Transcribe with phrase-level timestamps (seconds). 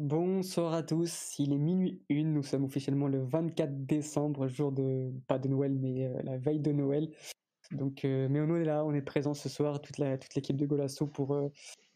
[0.00, 5.12] Bonsoir à tous, il est minuit une, nous sommes officiellement le 24 décembre, jour de,
[5.26, 7.10] pas de Noël, mais euh, la veille de Noël.
[7.70, 10.56] Donc, euh, mais on est là, on est présent ce soir, toute la toute l'équipe
[10.56, 11.52] de Golasso pour euh,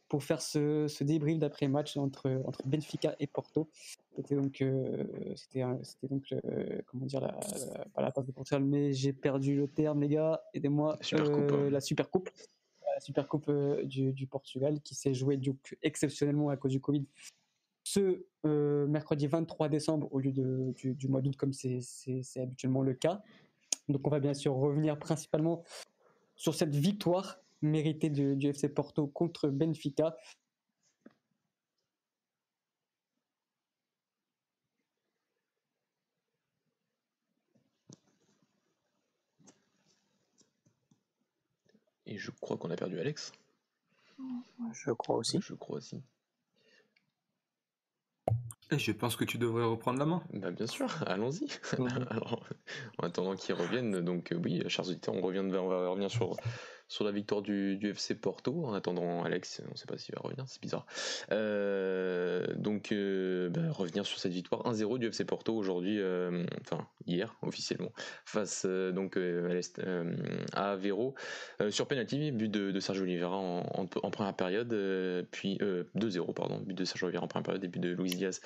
[0.09, 3.71] pour faire ce, ce débrief d'après match entre entre Benfica et Porto.
[4.15, 4.63] C'était donc
[5.35, 6.35] c'était c'était donc
[6.85, 7.41] comment dire la,
[7.75, 10.99] la, pas la passe de Portugal, mais j'ai perdu le terme les gars, aidez-moi.
[11.01, 11.71] Super coupe, hein.
[11.71, 12.29] La super coupe,
[12.95, 13.51] la super coupe
[13.85, 17.07] du, du Portugal qui s'est jouée donc exceptionnellement à cause du Covid
[17.85, 21.81] ce euh, mercredi 23 décembre au lieu de, du, du mois d'août comme c'est
[22.37, 23.23] habituellement le cas.
[23.89, 25.63] Donc on va bien sûr revenir principalement
[26.37, 30.17] sur cette victoire méritée du, du FC Porto contre Benfica.
[42.07, 43.33] Et je crois qu'on a perdu Alex.
[44.73, 45.41] Je crois aussi.
[45.41, 46.03] Je crois aussi.
[48.71, 50.23] Et je pense que tu devrais reprendre la main.
[50.33, 51.47] Bah bien sûr, allons-y.
[52.11, 52.41] Alors,
[52.99, 56.37] en attendant qu'ils reviennent, donc euh, oui, chers auditeurs, on, revient, on va revenir sur,
[56.95, 58.65] sur la victoire du, FC Porto.
[58.65, 60.87] En attendant, Alex, on ne sait pas s'il va revenir, c'est bizarre.
[61.33, 66.87] Euh, donc, euh, bah, revenir sur cette victoire 1-0 du FC Porto aujourd'hui, euh, enfin
[67.07, 67.93] hier officiellement,
[68.25, 69.19] face donc
[70.53, 71.15] à Aveiro
[71.69, 74.71] sur penalty, but de, Sergio Oliveira en, première période,
[75.33, 78.41] puis 2-0 pardon, but de Sergio Oliveira en première période et but de Luis Diaz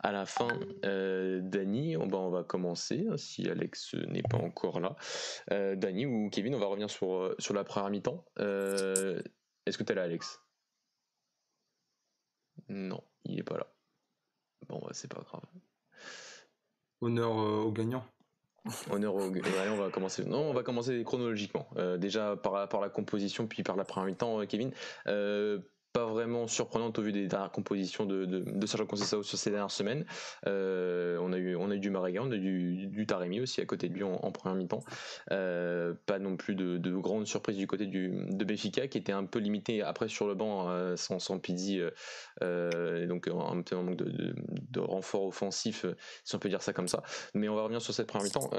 [0.00, 0.48] à la fin.
[0.82, 4.96] Dany, on, bah, on va commencer hein, si Alex n'est pas encore là.
[5.48, 7.91] Dany ou Kevin, on va revenir sur sur la première
[8.38, 9.20] Euh,
[9.66, 10.40] Est-ce que tu es là, Alex?
[12.68, 13.66] Non, il est pas là.
[14.68, 15.42] Bon, bah, c'est pas grave.
[17.00, 18.06] Honneur euh, aux gagnants.
[18.90, 19.22] Honneur au.
[19.22, 20.24] Allez, on va commencer.
[20.24, 21.68] Non, on va commencer chronologiquement.
[21.76, 24.72] Euh, déjà par, par la composition, puis par la première mi-temps, Kevin.
[25.08, 25.60] Euh,
[25.92, 29.50] pas vraiment surprenante au vu des dernières compositions de, de, de Sergio Conceição sur ces
[29.50, 30.06] dernières semaines.
[30.46, 33.40] Euh, on a eu on a eu du Marega, on a eu du, du Taremi
[33.40, 34.82] aussi à côté de lui en, en première mi-temps.
[35.30, 39.12] Euh, pas non plus de, de grandes surprises du côté du de Benfica qui était
[39.12, 41.80] un peu limité après sur le banc euh, sans sans Pizzi
[42.42, 44.34] euh, donc un peu un manque de, de,
[44.70, 45.84] de, renfort offensif
[46.24, 47.02] si on peut dire ça comme ça.
[47.34, 48.50] Mais on va revenir sur cette première mi-temps.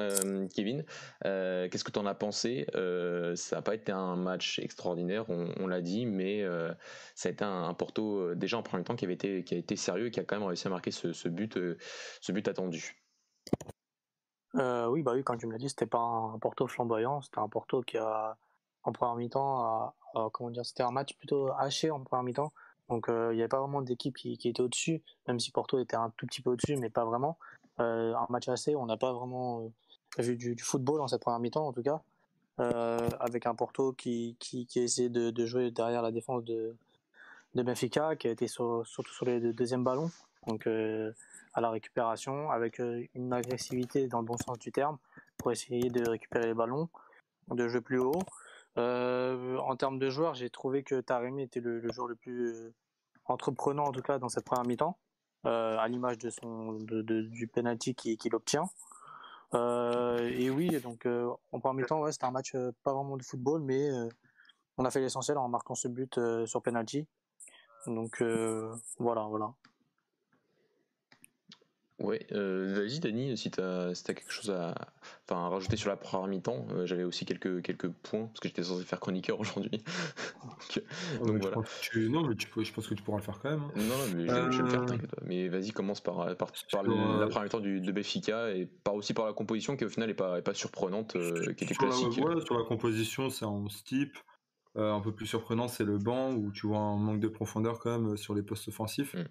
[0.54, 0.84] Kevin,
[1.24, 2.68] qu'est-ce que tu en as pensé?
[3.36, 6.44] Ça n'a pas été un match extraordinaire, on, on l'a dit, mais
[7.24, 9.78] ça a été un, Porto déjà en premier temps qui avait été qui a été
[9.78, 11.58] sérieux et qui a quand même réussi à marquer ce, but
[12.20, 13.02] ce but attendu.
[14.56, 17.40] Euh, oui bah oui quand tu me l'as dit c'était pas un Porto flamboyant c'était
[17.40, 18.38] un Porto qui a
[18.84, 19.94] en première mi-temps
[20.34, 22.52] comment dire c'était un match plutôt haché en première mi-temps.
[22.90, 25.96] Donc euh, il n'y avait pas vraiment d'équipe qui, était au-dessus même si Porto était
[25.96, 27.38] un tout petit peu au-dessus mais pas vraiment.
[27.80, 29.72] Euh, un match assez on n'a pas vraiment
[30.18, 32.02] vu du, football dans cette première mi-temps en tout cas.
[32.58, 36.76] Avec un Porto qui, qui, qui a essayé de, de jouer derrière la défense de
[37.56, 40.12] de Benfica qui a été sur, surtout sur les deux, deuxièmes ballons,
[40.48, 41.12] donc euh,
[41.54, 44.98] à la récupération, avec euh, une agressivité dans le bon sens du terme
[45.38, 46.90] pour essayer de récupérer les ballons,
[47.50, 48.24] de jouer plus haut.
[48.78, 52.74] Euh, en termes de joueurs, j'ai trouvé que Taremi était le, joueur le plus
[53.26, 54.98] entreprenant en tout cas dans cette première mi-temps,
[55.44, 58.70] à l'image de son du penalty qu'il qui obtient.
[59.54, 61.06] et oui, donc
[61.52, 63.90] en première mi-temps, c'était un match pas vraiment de football, mais
[64.78, 67.08] on a fait l'essentiel en marquant ce but sur penalty
[67.88, 69.54] donc euh, voilà, voilà.
[72.00, 74.74] Ouais, euh, vas-y Dani, si tu as, si as, quelque chose à,
[75.26, 78.50] enfin, à rajouter sur la première mi-temps, euh, j'avais aussi quelques, quelques points, parce que
[78.50, 79.72] j'étais censé faire chroniqueur aujourd'hui.
[81.22, 81.58] donc, donc voilà.
[81.82, 83.62] Tu, non, mais tu peux, je pense que tu pourras le faire quand même.
[83.62, 83.72] Hein.
[83.76, 84.52] Non, non, mais je, euh...
[84.52, 87.62] je vais le faire, t'inquiète Mais vas-y, commence par, par, par le, la première mi-temps
[87.62, 90.56] de Béfica, et par aussi par la composition qui au final n'est pas, est pas
[90.56, 92.18] surprenante, euh, qui était sur classique.
[92.18, 94.18] La, ouais, sur la composition, c'est en type.
[94.76, 97.80] Euh, un peu plus surprenant, c'est le banc où tu vois un manque de profondeur
[97.80, 99.14] quand même sur les postes offensifs.
[99.14, 99.26] Mm.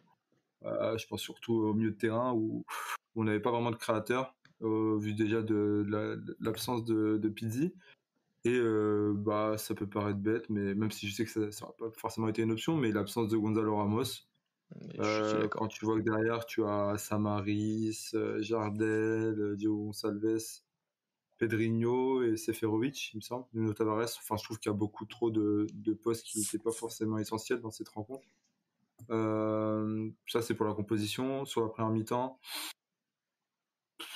[0.64, 2.64] Euh, je pense surtout au milieu de terrain où,
[3.16, 7.74] on n'avait pas vraiment de créateur, euh, vu déjà de, de l'absence de, de Pizzi.
[8.44, 8.60] Et
[9.14, 12.26] bah, ça peut paraître bête, mais même si je sais que ça n'a pas forcément
[12.26, 14.26] été une option, mais l'absence de Gonzalo Ramos.
[14.98, 20.62] Euh, quand tu vois que derrière tu as Samaris, Jardel, Diogo Gonçalves,
[21.38, 24.16] Pedrinho et Seferovic, il me semble, Nuno Tavares.
[24.18, 27.18] Enfin, je trouve qu'il y a beaucoup trop de, de postes qui n'étaient pas forcément
[27.18, 28.26] essentiels dans cette rencontre.
[29.10, 31.44] Euh, ça, c'est pour la composition.
[31.44, 32.38] Sur la première mi-temps,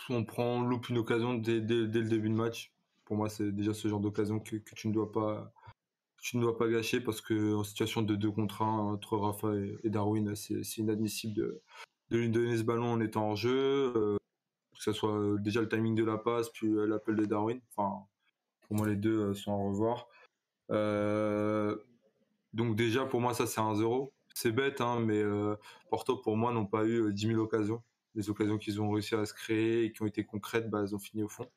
[0.08, 2.72] on prend, loupe une occasion dès, dès, le début de match.
[3.04, 5.52] Pour moi, c'est déjà ce genre d'occasion que, que, tu ne dois pas
[6.18, 9.54] tu ne dois pas gâcher parce que en situation de 2 contre 1 entre Rafa
[9.54, 11.62] et, et Darwin, c'est inadmissible de,
[12.10, 13.92] de lui donner ce ballon en étant en jeu.
[13.96, 14.16] Euh,
[14.76, 17.60] que ce soit déjà le timing de la passe, puis l'appel de Darwin.
[17.74, 18.04] Enfin,
[18.62, 20.08] pour moi, les deux sont à revoir.
[20.70, 21.76] Euh,
[22.52, 24.12] donc déjà, pour moi, ça, c'est un 0.
[24.34, 25.22] c'est bête, hein, mais
[25.90, 27.82] Porto, pour moi, n'ont pas eu 10 000 occasions.
[28.14, 30.94] Les occasions qu'ils ont réussi à se créer et qui ont été concrètes, bah, elles
[30.94, 31.48] ont fini au fond.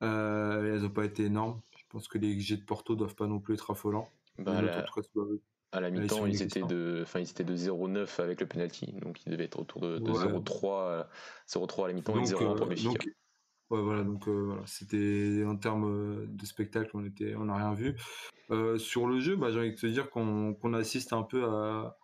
[0.00, 1.60] elles n'ont pas été énormes.
[1.76, 4.08] Je pense que les jets de Porto doivent pas non plus être affolants.
[4.38, 4.62] Bah,
[5.72, 9.24] à la mi-temps, ils, étaient de, enfin, ils étaient de 0,9 avec le penalty, donc
[9.24, 11.06] ils devaient être autour de, 0,3,
[11.48, 13.06] 0,3 à la mi-temps et 0,1 pour Béfica.
[13.70, 17.72] Ouais, voilà, donc euh, c'était en termes euh, de spectacle, on était, on n'a rien
[17.72, 17.96] vu.
[18.50, 21.96] Euh, sur le jeu, bah, j'ai envie de te dire qu'on assiste un peu à.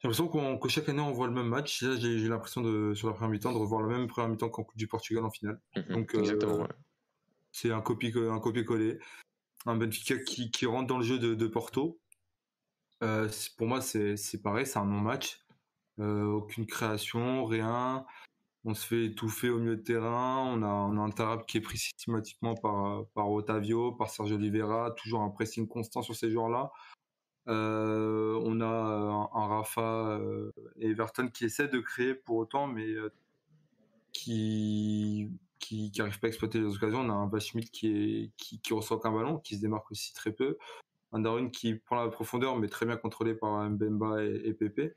[0.00, 1.80] J'ai l'impression qu'on que chaque année on voit le même match.
[1.82, 4.64] Là, j'ai l'impression de sur la première mi-temps de revoir le même première mi-temps qu'en
[4.64, 5.60] Coupe du Portugal en finale.
[5.76, 6.66] Mhm, donc exactement.
[7.52, 7.80] C'est un un
[8.40, 8.98] copier collé,
[9.66, 12.00] un Benfica qui, qui rentre dans le jeu de, de Porto.
[13.56, 15.40] Pour moi, c'est pareil, c'est un non-match.
[15.98, 18.04] aucune création, rien
[18.64, 20.44] on se fait étouffer au milieu de terrain.
[20.46, 25.20] On a, un Tarab qui est pris systématiquement par, par Otavio, par Sergio Oliveira, toujours
[25.20, 26.72] un pressing constant sur ces joueurs-là.
[27.48, 32.86] Euh, on a un, Rafa euh, et Everton qui essaient de créer pour autant, mais
[32.86, 33.12] euh,
[34.12, 37.00] qui qui n'arrive pas à exploiter les occasions.
[37.00, 40.32] On a un Bashmit qui qui, qui reçoit qu'un ballon, qui se démarque aussi très
[40.32, 40.56] peu.
[41.14, 44.94] Un qui prend la profondeur, mais très bien contrôlé par Mbemba et, et.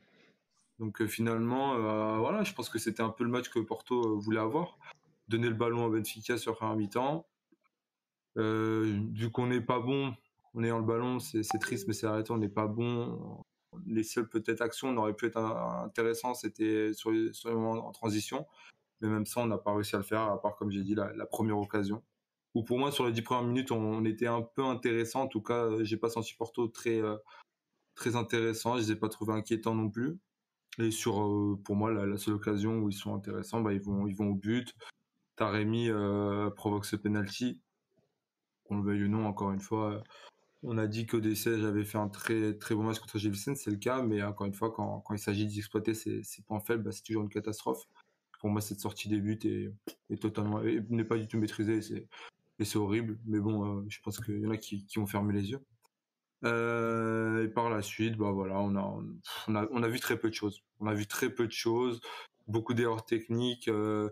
[0.80, 4.16] Donc euh, finalement, euh, voilà, je pense que c'était un peu le match que Porto
[4.16, 4.78] euh, voulait avoir.
[5.28, 7.26] Donner le ballon à Benfica sur un mi-temps.
[8.36, 10.16] vu qu'on n'est pas bon
[10.54, 13.44] en ayant le ballon, c'est triste, mais c'est arrêté, on n'est pas bon.
[13.86, 18.48] Les seules peut-être actions, on aurait pu être intéressant, c'était sur, les, moments en transition.
[19.02, 20.96] Mais même ça, on n'a pas réussi à le faire, à part, comme j'ai dit,
[20.96, 22.02] la, première occasion.
[22.58, 25.22] Ou pour moi, sur les dix premières minutes, on, était un peu intéressant.
[25.22, 27.00] En tout cas, j'ai pas senti Porto très,
[27.94, 28.78] très intéressant.
[28.78, 30.18] Je les ai pas trouvés inquiétants non plus.
[30.80, 34.08] Et sur, euh, pour moi, la, seule occasion où ils sont intéressants, bah, ils, vont,
[34.08, 34.74] ils vont au but.
[35.36, 37.62] Taremi euh, provoque ce penalty.
[38.72, 40.02] On le veuille ou non, encore une fois.
[40.64, 43.78] On a dit que DC avait fait un très, bon match contre Gilles c'est le
[43.78, 47.22] cas, mais encore une fois, quand, il s'agit d'exploiter ses, points faibles, bah, c'est toujours
[47.22, 47.84] une catastrophe.
[48.40, 49.38] Pour moi, cette sortie des buts
[50.10, 52.08] est totalement, n'est pas du tout maîtrisée,
[52.60, 53.20] et c'est horrible.
[53.26, 55.64] Mais bon, euh, je pense qu'il y en a qui, qui vont fermer les yeux.
[56.44, 59.00] Euh, et par la suite, bah voilà, on a,
[59.48, 60.62] on a, on a vu très peu de choses.
[60.80, 62.00] On a vu très peu de choses,
[62.48, 63.68] beaucoup d'erreurs techniques.
[63.68, 64.10] Euh,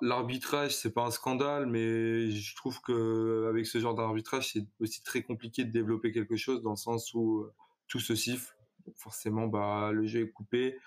[0.00, 5.02] L'arbitrage, c'est pas un scandale, mais je trouve que avec ce genre d'arbitrage, c'est aussi
[5.02, 7.46] très compliqué de développer quelque chose dans le sens où
[7.86, 8.56] tout se siffle.
[8.96, 10.78] forcément, bah le jeu est coupé.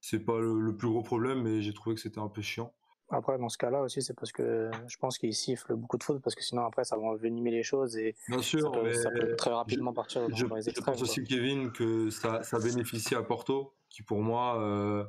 [0.00, 2.74] C'est pas le, plus gros problème, mais j'ai trouvé que c'était un peu chiant.
[3.10, 6.20] Après, dans ce cas-là aussi, c'est parce que je pense qu'il siffle beaucoup de fautes,
[6.20, 9.10] parce que sinon, après, ça va envenimer les choses et Bien sûr, ça, peut, ça
[9.10, 10.94] peut très rapidement partir dans, je, les extrêmes.
[10.94, 15.04] Je pense aussi, Kevin, que ça, ça bénéficie à Porto, qui pour moi, euh,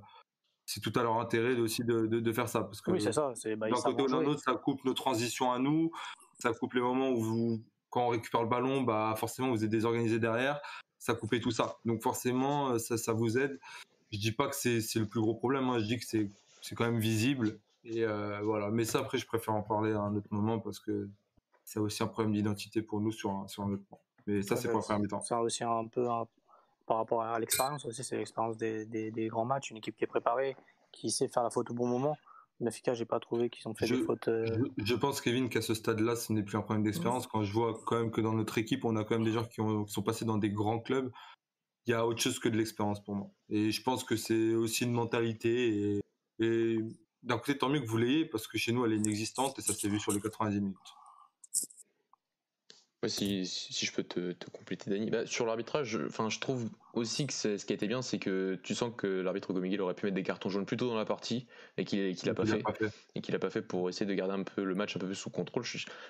[0.65, 2.61] c'est tout à leur intérêt aussi de, de, de, faire ça.
[2.61, 3.33] Parce que oui, c'est ça.
[3.57, 5.91] Bah, d'un côté ou d'un autre, ça coupe nos transitions à nous,
[6.39, 9.69] ça coupe les moments où vous, quand on récupère le ballon, bah, forcément, vous êtes
[9.69, 10.61] désorganisé derrière,
[10.99, 11.79] ça coupe tout ça.
[11.83, 13.59] Donc forcément, ça, ça vous aide.
[14.13, 15.79] Je dis pas que c'est le plus gros problème, hein.
[15.79, 18.69] je dis que c'est quand même visible et euh, voilà.
[18.69, 21.09] Mais ça, après, je préfère en parler à un autre moment parce que
[21.63, 23.99] c'est aussi un problème d'identité pour nous sur un, sur un autre point.
[24.27, 25.21] Mais ça, c'est pas temps.
[25.21, 26.07] Ça aussi un peu
[26.85, 30.07] par rapport à l'expérience aussi, c'est l'expérience des, des, grands matchs, une équipe qui est
[30.07, 30.55] préparée,
[30.91, 32.17] qui sait faire la faute au bon moment.
[32.59, 34.27] Benfica, j'ai pas trouvé qu'ils ont fait des fautes.
[34.27, 34.45] Euh,
[34.77, 37.25] je, pense, Kevin, qu'à ce stade-là, ce n'est plus un problème d'expérience.
[37.27, 39.45] Quand je vois quand même que dans notre équipe, on a quand même des gens
[39.45, 41.09] qui, ont, qui sont passés dans des grands clubs,
[41.85, 43.29] il y a autre chose que de l'expérience pour moi.
[43.49, 46.01] Et je pense que c'est aussi une mentalité et,
[46.39, 46.79] et
[47.23, 49.61] d'un côté, tant mieux que vous l'ayez, parce que chez nous, elle est inexistante et
[49.61, 50.77] ça s'est vu sur les 90 minutes.
[53.07, 55.09] si, si, je peux te, te compléter, Dani.
[55.09, 58.73] Bah, sur l'arbitrage, je trouve aussi que ce qui a été bien, c'est que tu
[58.75, 61.47] sens que l'arbitre Gomiguel aurait pu mettre des cartons jaunes plus tôt dans la partie
[61.77, 62.63] et qu'il qu a pas, fait,
[63.15, 65.05] et qu'il a pas fait pour essayer de garder un peu le match un peu
[65.05, 65.63] plus sous contrôle.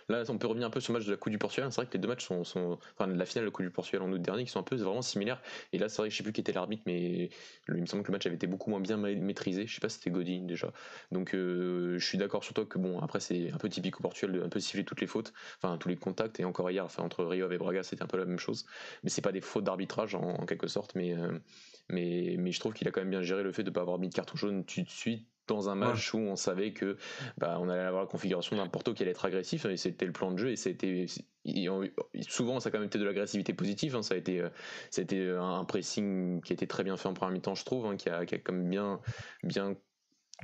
[0.07, 1.71] Là, on peut revenir un peu sur le match de la Coupe du Portugal.
[1.71, 3.71] C'est vrai que les deux matchs sont, sont enfin, la finale de la Coupe du
[3.71, 5.41] Portugal en août dernier, qui sont un peu vraiment similaires.
[5.73, 7.29] Et là, c'est vrai que je sais plus qui était l'arbitre, mais
[7.67, 9.67] il me semble que le match avait été beaucoup moins bien maîtrisé.
[9.67, 10.71] Je sais pas si c'était Godin déjà.
[11.11, 14.03] Donc, euh, je suis d'accord sur toi que bon, après c'est un peu typique au
[14.03, 16.39] Portugal de un peu siffler toutes les fautes, enfin tous les contacts.
[16.39, 18.65] Et encore hier, enfin entre Rio et Braga, c'était un peu la même chose.
[19.03, 21.37] Mais c'est pas des fautes d'arbitrage en, en quelque sorte, mais, euh,
[21.89, 23.81] mais, mais je trouve qu'il a quand même bien géré le fait de ne pas
[23.81, 26.95] avoir mis de carton jaune tout de suite dans un match où on savait que
[27.37, 30.11] bah, on allait avoir la configuration d'un Porto qui allait être agressif et c'était le
[30.11, 31.07] plan de jeu et c'était
[32.27, 34.03] souvent ça a quand même été de l'agressivité positive hein.
[34.03, 34.49] ça a été euh,
[34.91, 37.65] ça a été un pressing qui a été très bien fait en première mi-temps je
[37.65, 38.99] trouve hein, qui, a, qui a quand même bien
[39.43, 39.75] bien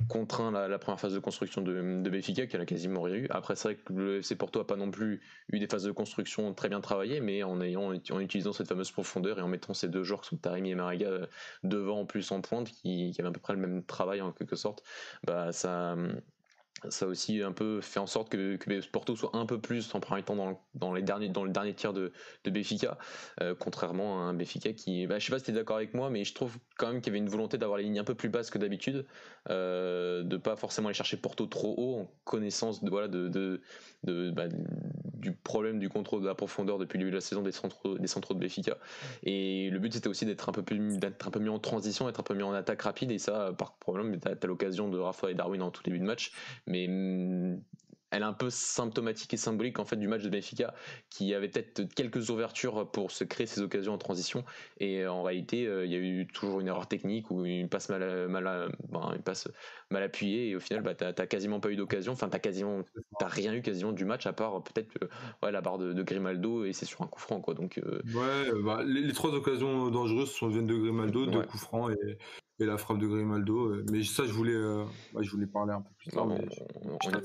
[0.08, 3.26] contraint la, première phase de construction de, de Benfica qu'elle a quasiment rien eu.
[3.30, 5.20] Après c'est vrai que le FC Porto a pas non plus
[5.52, 8.90] eu des phases de construction très bien travaillées, mais en ayant en utilisant cette fameuse
[8.90, 11.26] profondeur et en mettant ces deux joueurs qui sont et Mariga euh,
[11.64, 14.32] devant en plus en pointe qui, qui avaient à peu près le même travail en
[14.32, 14.82] quelque sorte,
[15.24, 15.96] bah ça
[16.88, 18.58] ça aussi un peu fait en sorte que,
[18.92, 21.74] Porto soit un peu plus en premier temps dans, dans, les derniers, dans le dernier
[21.74, 22.12] tiers de,
[22.44, 22.98] de Béfica,
[23.40, 25.94] euh, contrairement à un Béfica qui, bah, je sais pas si tu es d'accord avec
[25.94, 28.04] moi, mais je trouve quand même qu'il y avait une volonté d'avoir les lignes un
[28.04, 29.06] peu plus basses que d'habitude,
[29.48, 34.30] euh, de pas forcément aller chercher Porto trop haut en connaissance de, voilà, de, de,
[34.30, 37.52] bah, du problème du contrôle de la profondeur depuis le début de la saison des
[37.52, 38.76] centraux, des de Béfica.
[39.22, 42.22] Et le but c'était aussi d'être un peu un peu mieux en transition, d'être un
[42.22, 45.34] peu mieux en attaque rapide, et ça, par problème, tu as, l'occasion de Rafa et
[45.34, 46.32] Darwin en tout début de match
[46.66, 47.60] mais mm,
[48.10, 50.74] elle est un peu symptomatique et symbolique en fait du match de Benfica
[51.10, 54.44] qui avait peut-être quelques ouvertures pour se créer ces occasions en transition.
[54.78, 57.88] Et en réalité euh, il y a eu toujours une erreur technique ou une passe
[57.88, 58.70] mal, mal,
[59.14, 59.48] une passe
[59.90, 60.50] mal appuyée.
[60.50, 62.12] Et au final bah, t'as quasiment pas eu d'occasion.
[62.12, 62.82] Enfin t'as quasiment
[63.18, 65.08] t'as rien eu quasiment du match à part peut-être euh,
[65.42, 67.54] ouais, la barre de, Grimaldo et c'est sur un coup franc quoi.
[67.54, 71.90] Donc euh, ouais bah, les, trois occasions dangereuses sont viennent de Grimaldo deux coups francs
[71.92, 72.18] et
[72.58, 73.66] et la frappe de Grimaldo.
[73.66, 74.84] Euh, mais ça, je voulais, euh,
[75.20, 76.26] je voulais parler un peu plus tard.
[76.26, 76.46] mais
[76.84, 77.22] on, on, y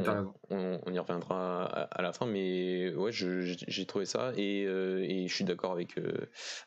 [0.00, 5.72] reviendra à, la fin, mais ouais, j'ai trouvé ça et, euh, et, je suis d'accord
[5.72, 5.96] avec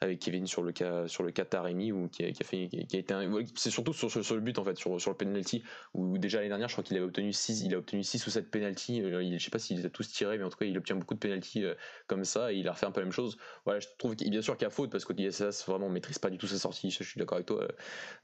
[0.01, 2.95] avec Kevin sur le cas sur le cas Taremi ou qui qui a fait qui
[2.95, 3.13] a été
[3.55, 5.63] c'est surtout sur, sur, le but en fait sur, sur le penalty
[5.93, 8.29] où déjà l'année dernière je crois qu'il avait obtenu 6 il a obtenu 6 ou
[8.29, 10.77] 7 penalty je sais pas s'il les a tous tirés mais en tout cas il
[10.77, 11.63] obtient beaucoup de penalty
[12.07, 13.37] comme ça il a refait un peu la même chose.
[13.65, 16.29] Voilà je trouve bien sûr qu'il y a faute parce que l'ISS vraiment maîtrise pas
[16.29, 17.67] du tout ses sorties je suis d'accord avec toi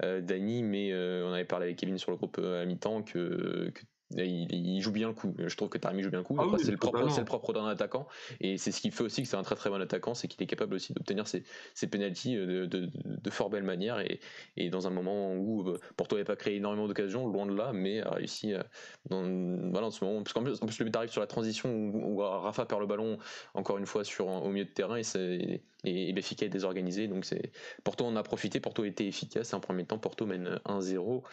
[0.02, 3.82] Dany mais on avait parlé avec Kevin sur le groupe à mi-temps que, que
[4.18, 5.34] il, joue bien le coup.
[5.38, 6.38] Je trouve que Taremi joue bien le coup.
[6.40, 8.08] Ah c'est le propre, c'est le propre d'un attaquant,
[8.40, 10.42] et c'est ce qui fait aussi que c'est un très très bon attaquant, c'est qu'il
[10.42, 14.20] est capable aussi d'obtenir ses, ses pénalties euh, de, de, fort belle manière, et,
[14.58, 17.72] et, dans un moment où euh, Porto n'avait pas créé énormément d'occasions, loin de là,
[17.74, 18.64] mais a réussi euh,
[19.10, 19.24] dans,
[19.72, 21.70] voilà, en ce moment, parce qu'en plus, en plus le but arrive sur la transition
[21.72, 23.18] où, Rafa perd le ballon
[23.54, 27.08] encore une fois sur au milieu de terrain, et c'est et, et Benfica est désorganisé.
[27.08, 27.52] Donc c'est
[27.84, 29.54] Porto en a profité, Porto était efficace.
[29.54, 31.24] En premier temps, Porto mène 1-0.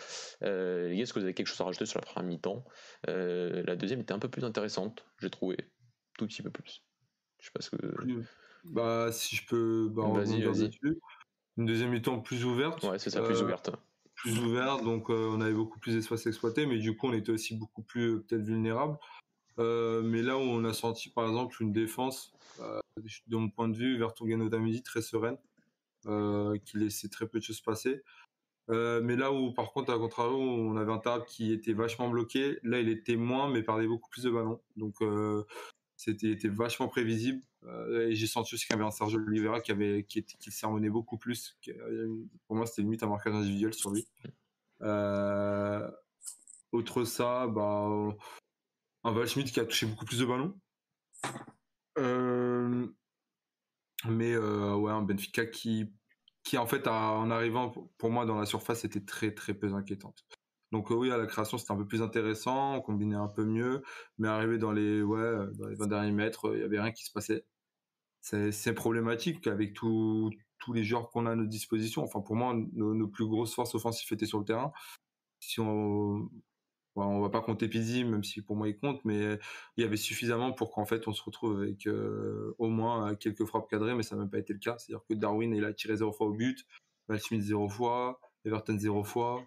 [0.42, 2.64] Euh, est-ce que vous avez quelque chose à rajouter sur la première mi-temps?
[3.08, 5.56] Euh, La deuxième était un peu plus intéressante, j'ai trouvé,
[6.18, 6.84] tout petit peu plus.
[7.40, 8.22] Je sais pas ce que.
[8.64, 9.88] Bah si je peux.
[9.90, 10.70] Bah, vas-y, vas-y.
[11.56, 12.82] Une deuxième mi-temps plus ouverte.
[12.84, 13.70] Ouais, c'est ça, plus euh, ouverte.
[14.14, 17.30] Plus ouverte, donc euh, on avait beaucoup plus d'espace exploité, mais du coup on était
[17.30, 18.96] aussi beaucoup plus peut-être vulnérable.
[19.58, 22.32] Mais là où on a senti par exemple une défense
[23.26, 25.38] de mon point de vue, Vertonghen Otamendi très sereine,
[26.06, 28.02] euh, qui laissait très peu de choses passer.
[28.70, 32.08] Euh, mais là où, par contre, à contrario, on avait un Tarab qui était vachement
[32.08, 34.60] bloqué, là, il était moins, mais perdait beaucoup plus de ballons.
[34.76, 35.44] Donc, euh,
[35.96, 37.42] c'était était vachement prévisible.
[37.90, 40.90] et j'ai senti aussi qu'il y avait un Sergio Oliveira qui avait qui, qui sermonnait
[40.90, 41.58] beaucoup plus.
[42.46, 44.06] pour moi, c'était limite un marquage individuel sur lui.
[46.72, 48.14] autre ça, bah,
[49.08, 50.58] un qui a touché beaucoup plus de ballons.
[51.98, 52.86] Euh,
[54.06, 55.92] mais euh, ouais, un Benfica qui,
[56.44, 60.24] qui en fait, en arrivant pour moi dans la surface, était très très peu inquiétante.
[60.72, 63.44] Donc euh, oui, à la création, c'était un peu plus intéressant, on combinait un peu
[63.44, 63.82] mieux,
[64.18, 67.04] mais arrivé dans les, ouais, dans les 20 derniers mètres, il y avait rien qui
[67.04, 67.44] se passait.
[68.20, 70.30] C'est problématique avec tous
[70.74, 72.02] les joueurs qu'on a à notre disposition.
[72.02, 74.72] Enfin, pour moi, nos, nos, plus grosses forces offensives étaient sur le terrain.
[75.40, 76.28] Si on,
[77.06, 79.38] on va pas compter Pizzi, même si pour moi il compte, mais
[79.76, 83.44] il y avait suffisamment pour qu'en fait on se retrouve avec euh, au moins quelques
[83.44, 84.76] frappes cadrées, mais ça n'a même pas été le cas.
[84.78, 86.66] C'est-à-dire que Darwin il a tiré zéro fois au but,
[87.08, 89.44] Val Smith zéro fois, Everton zéro fois.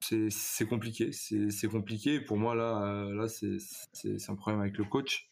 [0.00, 2.20] C'est compliqué, c'est compliqué.
[2.20, 5.28] Pour moi là, euh, là c'est un problème avec le coach.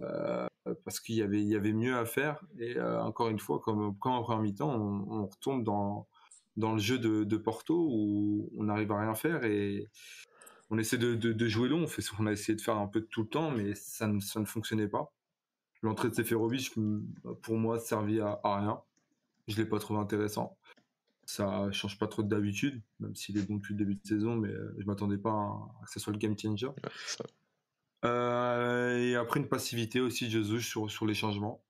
[0.00, 0.46] Euh,
[0.84, 4.70] parce qu'il y avait, mieux à faire et encore une fois comme, quand en mi-temps
[4.70, 6.06] on, on retombe dans,
[6.56, 9.88] dans le jeu de, Porto où on n'arrive à rien faire et
[10.70, 11.82] on essaie de, jouer long.
[11.82, 14.06] On, fait, on a essayé de faire un peu de tout le temps, mais ça
[14.06, 15.12] ne, ça ne fonctionnait pas.
[15.82, 16.72] L'entrée de Seferovic,
[17.42, 18.80] pour moi, servi à, à rien.
[19.48, 20.58] Je l'ai pas trouvé intéressant.
[21.24, 24.52] Ça change pas trop d'habitude, même s'il est bon depuis le début de saison, mais
[24.78, 26.68] je m'attendais pas à, que ce soit le game changer.
[28.04, 31.62] Euh, et après une passivité aussi de Jesus sur, sur les changements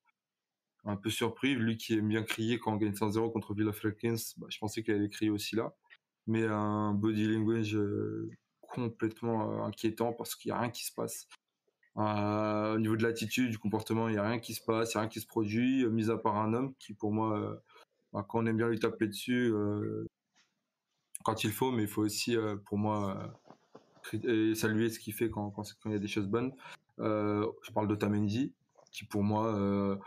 [0.85, 4.47] un peu surpris, lui qui aime bien crier quand on gagne 100-0 contre Villa bah,
[4.49, 5.75] je pensais qu'elle allait crier aussi là.
[6.27, 10.93] Mais un body language euh, complètement euh, inquiétant parce qu'il n'y a rien qui se
[10.93, 11.29] passe.
[11.97, 14.97] Euh, au niveau de l'attitude, du comportement, il n'y a rien qui se passe, il
[14.97, 17.61] n'y a rien qui se produit, mis à part un homme qui, pour moi,
[18.13, 19.53] bah, quand on aime bien lui taper dessus,
[21.25, 23.35] quand il faut, mais il faut aussi, pour moi,
[24.55, 25.53] saluer ce qu'il fait quand,
[25.85, 26.55] il y a des choses bonnes.
[26.99, 28.55] je parle d'Otamendi,
[28.93, 29.99] qui pour moi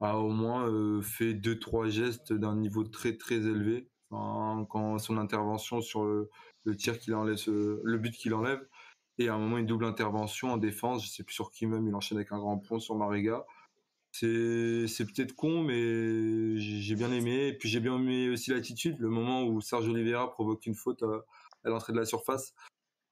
[0.00, 3.88] a au moins euh, fait deux trois gestes d'un niveau très très élevé.
[4.10, 8.66] quand son intervention sur le, tir qu'il enlève, le but qu'il enlève,
[9.18, 11.86] et à un moment une double intervention en défense, je sais plus sur qui même,
[11.86, 13.44] il enchaîne avec un grand pont sur Mariga.
[14.12, 17.48] C'est, c'est peut-être con, mais j'ai bien aimé.
[17.48, 21.02] Et puis j'ai bien aimé aussi l'attitude, le moment où Serge Oliveira provoque une faute
[21.02, 22.54] à, l'entrée de la surface.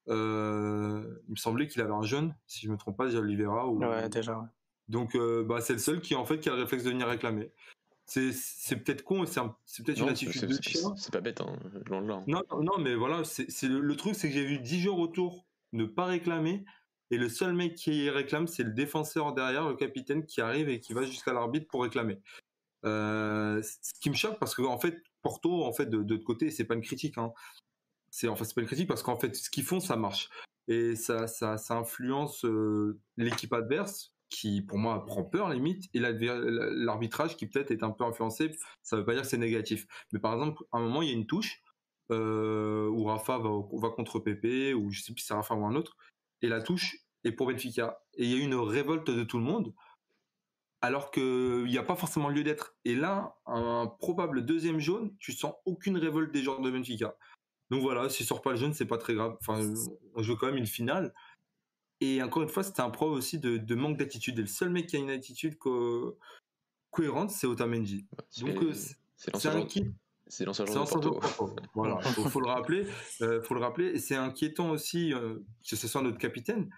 [0.08, 3.68] Euh, il me semblait qu'il avait un jeune, si je me trompe pas, déjà Oliveira.
[3.68, 3.78] Ou...
[3.78, 4.50] Ouais, déjà.
[4.88, 7.50] Donc bah, c'est le seul qui en fait qui a le réflexe de venir réclamer.
[8.08, 10.94] C'est, c'est peut-être con, c'est, c'est peut-être une attitude de chien.
[10.96, 11.58] C'est pas bête, hein,
[11.90, 12.22] loin de là.
[12.26, 15.84] Non, non, mais voilà, c'est, le, truc, c'est que j'ai vu 10 jours autour ne
[15.84, 16.64] pas réclamer.
[17.10, 20.80] Et le seul mec qui réclame, c'est le défenseur derrière, le capitaine, qui arrive et
[20.80, 22.18] qui va jusqu'à l'arbitre pour réclamer.
[22.86, 26.50] Euh, ce qui me choque parce que en fait, Porto, en fait, de, de côté,
[26.50, 27.18] c'est pas une critique.
[27.18, 27.32] Hein.
[28.10, 30.30] C'est enfin, c'est pas une critique parce qu'en fait, ce qu'ils font, ça marche
[30.66, 36.00] et ça, ça, ça influence euh, l'équipe adverse qui, pour moi, prend peur limite et
[36.00, 38.50] l'arbitrage qui peut-être est un peu influencé.
[38.82, 41.12] Ça veut pas dire que c'est négatif, mais par exemple, à un moment, il y
[41.12, 41.62] a une touche
[42.10, 45.74] euh, où Rafa va, contre Pépé ou je sais plus si c'est Rafa ou un
[45.74, 45.96] autre
[46.42, 48.00] et la touche est pour Benfica.
[48.14, 49.74] Et il y a une révolte de tout le monde,
[50.80, 52.74] alors qu'il n'y a pas forcément lieu d'être.
[52.84, 57.16] Et là, un probable deuxième jaune, tu sens aucune révolte des joueurs de Benfica.
[57.70, 59.36] Donc voilà, si sort pas le jaune, c'est pas très grave.
[59.40, 59.60] Enfin,
[60.14, 61.12] on joue quand même une finale.
[62.00, 64.38] Et encore une fois, c'était un preuve aussi de, manque d'attitude.
[64.38, 65.58] Et le seul mec qui a une attitude
[66.90, 68.06] cohérente, c'est Otamendi.
[68.40, 68.72] Donc euh,
[69.16, 69.86] c'est un qui
[70.28, 71.56] c'est l'ancien joueur de Porto.
[71.74, 72.86] Voilà, faut, faut, le rappeler.
[73.22, 73.86] Euh, faut le rappeler.
[73.86, 75.38] Et c'est inquiétant aussi euh,
[75.68, 76.70] que ce soit notre capitaine.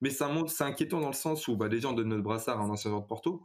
[0.00, 2.60] Mais ça montre, c'est inquiétant dans le sens où bah, déjà on donne notre brassard
[2.60, 3.42] à un ancien joueur de Porto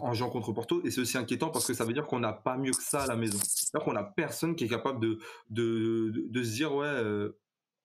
[0.00, 0.82] en jouant contre Porto.
[0.84, 3.02] Et c'est aussi inquiétant parce que ça veut dire qu'on n'a pas mieux que ça
[3.02, 3.38] à la maison.
[3.42, 5.18] C'est-à-dire qu'on n'a personne qui est capable de,
[5.50, 7.38] de, de, se dire ouais, euh,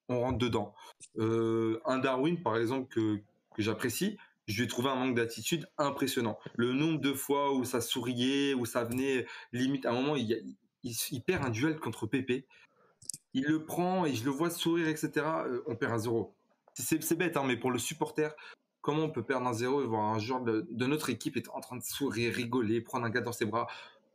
[0.10, 0.74] on rentre dedans.
[1.18, 3.20] Euh, un Darwin par exemple que,
[3.58, 4.18] j'apprécie,
[4.48, 6.38] je lui ai trouvé un manque d'attitude impressionnant.
[6.56, 11.22] Le nombre de fois où ça souriait, où ça venait limite, à un moment, il,
[11.26, 12.46] perd un duel contre Pépé.
[13.34, 15.12] Il le prend et je le vois sourire, etc.
[15.46, 16.36] Euh, on perd un zéro.
[16.74, 18.36] C'est bête, hein, mais pour le supporter,
[18.82, 21.62] comment on peut perdre un zéro et voir un joueur de, notre équipe être en
[21.62, 23.68] train de sourire, rigoler, prendre un gars dans ses bras?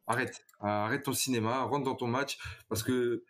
[0.06, 3.24] Arrête, arrête ton cinéma, rentre dans ton match, parce que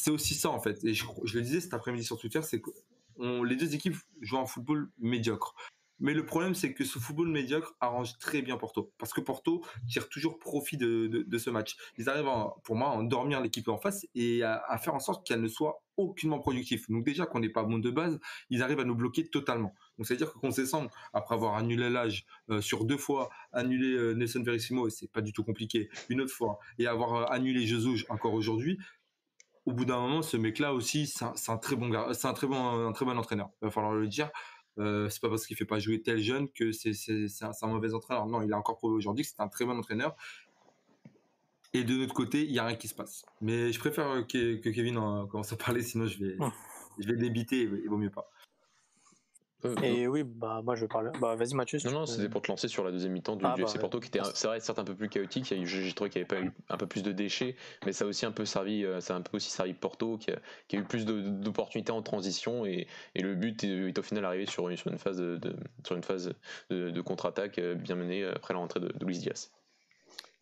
[0.00, 0.82] c'est aussi ça en fait.
[0.84, 2.70] Et je, le disais cet après-midi sur Twitter, c'est que
[3.18, 5.54] les deux équipes jouent un football médiocre.
[6.02, 8.90] Mais le problème, c'est que ce football médiocre arrange très bien Porto.
[8.96, 11.76] Parce que Porto tire toujours profit de, ce match.
[11.98, 12.30] Ils arrivent,
[12.64, 15.82] pour moi, à endormir l'équipe en face et à, faire en sorte qu'elle ne soit
[15.98, 16.86] aucunement productive.
[16.88, 19.74] Donc déjà qu'on n'est pas bon de base, ils arrivent à nous bloquer totalement.
[19.98, 24.42] Donc c'est-à-dire que concescent, après avoir annulé l'âge euh, sur deux fois, annulé euh, Nelson
[24.42, 28.06] Verissimo, et c'est pas du tout compliqué, une autre fois, et avoir euh, annulé Jesus
[28.08, 28.78] encore aujourd'hui,
[29.66, 32.46] au bout d'un moment, ce mec-là aussi, c'est un, très bon gars, c'est un très
[32.46, 33.50] bon, un très bon entraîneur.
[33.60, 34.30] Il va falloir le dire.
[34.78, 36.92] Euh, c'est pas parce qu'il fait pas jouer tel jeune que c'est
[37.42, 38.26] un, un, mauvais entraîneur.
[38.26, 40.16] Non, il a encore prouvé aujourd'hui que c'est un très bon entraîneur.
[41.72, 43.24] Et de notre côté, il y a rien qui se passe.
[43.40, 46.50] Mais je préfère que, que Kevin en commence à parler, sinon je vais, hum.
[46.98, 47.62] je vais débiter.
[47.62, 48.28] Il vaut mieux pas.
[49.64, 51.12] Euh, et oui, bah moi je parle.
[51.20, 51.78] Bah vas-y Mathieu.
[51.84, 54.00] non, non, c'était pour te lancer sur la deuxième mi-temps du, ah, FC bah, Porto
[54.00, 55.44] qui était, c'est vrai, certes un peu plus chaotique.
[55.44, 58.08] J'ai trouvé qu'il n'y avait pas eu un peu plus de déchets, mais ça a
[58.08, 60.76] aussi un peu servi, euh, ça a un peu aussi servi Porto qui a, qui
[60.76, 64.68] a eu plus d'opportunités en transition et, et, le but est, au final arrivé sur
[64.68, 66.32] une, sur une phase de, sur une phase
[66.70, 69.50] de, contre-attaque euh, bien menée après la rentrée de, de Luis Diaz.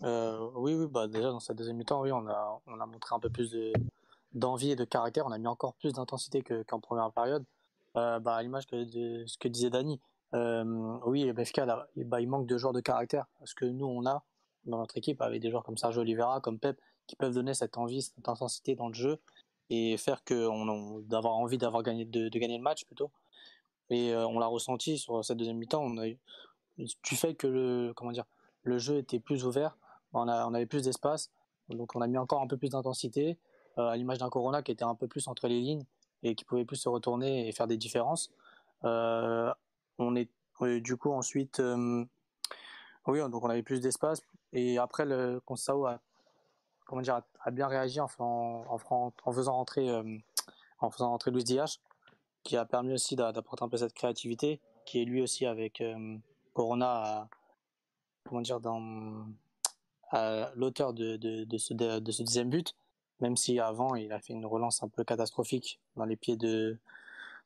[0.00, 3.20] oui, oui, bah déjà dans cette deuxième mi-temps, oui, on a, on a montré un
[3.20, 3.56] peu plus
[4.32, 5.26] d'envie et de caractère.
[5.26, 7.44] On a mis encore plus d'intensité qu'en première période.
[7.96, 10.00] Euh, bah, à l'image de ce que disait Dani.
[10.34, 11.62] Euh, oui, BFK,
[11.96, 13.26] bah, il manque de joueurs de caractère.
[13.38, 14.24] Parce que nous, on a
[14.64, 17.78] dans notre équipe avec des joueurs comme Sergio Oliveira, comme Pep, qui peuvent donner cette
[17.78, 19.18] envie, cette intensité dans le jeu
[19.70, 23.10] et faire que on, d'avoir envie d'avoir gagné de, gagner le match plutôt.
[23.90, 25.82] Et euh, on l'a ressenti sur cette deuxième mi-temps.
[25.82, 26.06] On a
[26.78, 28.26] du fait que le comment dire
[28.62, 29.76] le jeu était plus ouvert,
[30.12, 31.30] on avait plus d'espace,
[31.70, 33.38] donc on a mis encore un peu plus d'intensité
[33.76, 35.84] à l'image d'un Corona qui était un peu plus entre les lignes
[36.22, 38.30] et qui pouvait plus se retourner et faire des différences.
[38.84, 39.52] Euh,
[39.98, 40.28] on est
[40.80, 42.04] du coup ensuite, euh,
[43.06, 46.00] oui, donc on avait plus d'espace et après le Consao a
[46.86, 50.18] comment dire a, bien réagi en, en, en, faisant rentrer euh,
[50.80, 51.78] en faisant rentrer Luis Diaz
[52.42, 55.82] qui a permis aussi d'apporter un peu cette créativité qui est lui aussi avec
[56.54, 57.28] Corona à,
[58.24, 59.26] comment dire dans
[60.56, 62.74] l'auteur de, ce deuxième but
[63.20, 66.78] même si avant il a fait une relance un peu catastrophique dans les pieds de,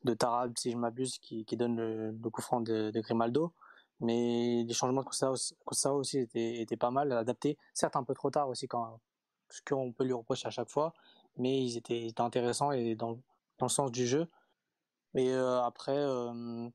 [0.05, 3.53] de Tarab, si je m'abuse, qui, donne le, coup franc de, Grimaldo.
[4.01, 8.31] Mais les changements de Kursao aussi étaient, étaient pas mal adaptés, certes un peu trop
[8.31, 8.99] tard aussi, quand,
[9.49, 10.93] ce qu'on peut lui reprocher à chaque fois,
[11.37, 13.13] mais ils étaient, étaient intéressants et dans,
[13.59, 14.29] dans, le sens du jeu.
[15.15, 16.69] Et euh, après, euh,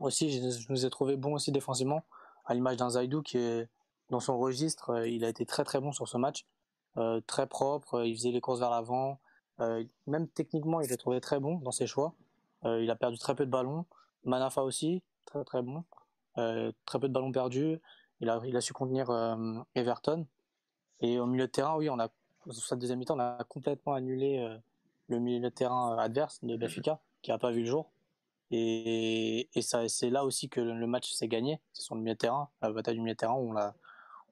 [0.00, 2.02] aussi, je, je, nous ai trouvé bons aussi défensivement,
[2.46, 3.38] à l'image d'un Zaidou qui
[4.10, 6.46] dans son registre, euh, il a été très très bon sur ce match.
[6.98, 9.18] Euh, très propre, il faisait les courses vers l'avant.
[9.60, 12.14] Euh, même techniquement, il est trouvé très bon dans ses choix.
[12.64, 13.84] Euh, il a perdu très peu de ballons.
[14.24, 15.84] Manafa aussi, très très bon.
[16.34, 17.78] très peu de ballons perdus.
[18.20, 19.10] il a, il a su contenir
[19.74, 20.26] Everton.
[21.00, 22.08] Et au milieu de terrain, oui, on a,
[22.50, 24.58] cette deuxième mi-temps, on a complètement annulé
[25.08, 27.90] le milieu de terrain adverse de Benfica, qui n'a pas vu le jour.
[28.50, 31.60] Et, et ça, c'est là aussi que le match s'est gagné.
[31.72, 33.74] C'est sur le milieu de terrain, la bataille du milieu de terrain, où on l'a,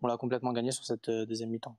[0.02, 1.76] on l'a complètement gagné sur cette deuxième mi-temps.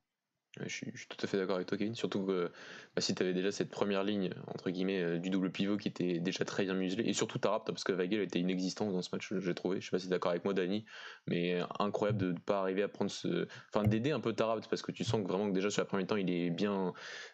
[0.62, 1.96] Je suis, tout à fait d'accord avec toi, Kevin.
[1.96, 2.52] Surtout que
[2.96, 5.88] bah, si tu avais déjà cette première ligne, entre guillemets, euh, du double pivot qui
[5.88, 9.10] était déjà très bien muselé, et surtout Tarap, parce que Weigel était inexistant dans ce
[9.12, 9.82] match, j'ai trouvé.
[9.82, 10.86] Je sais pas si tu es d'accord avec moi, Dani,
[11.28, 13.48] mais incroyable de ne pas arriver à prendre ce.
[13.74, 15.86] Enfin, d'aider un peu Tarap, parce que tu sens que vraiment que déjà sur la
[15.86, 16.94] première temps, il est bien.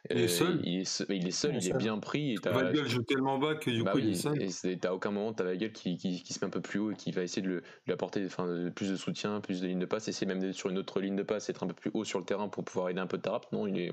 [0.10, 0.60] il est seul.
[0.64, 2.36] Il est, seul, il est, bien pris.
[2.44, 4.42] Weigel joue tellement bas que du bah coup, il est seul.
[4.42, 6.92] Et t'as aucun moment, t'as Weigel qui, qui, qui, se met un peu plus haut
[6.92, 9.86] et qui va essayer de lui apporter enfin, plus de soutien, plus de lignes de
[9.86, 12.04] passe, essayer même d'être sur une autre ligne de passe, être un peu plus haut
[12.04, 13.52] sur le terrain pour pouvoir aider un peu Tarap.
[13.52, 13.92] Non, il est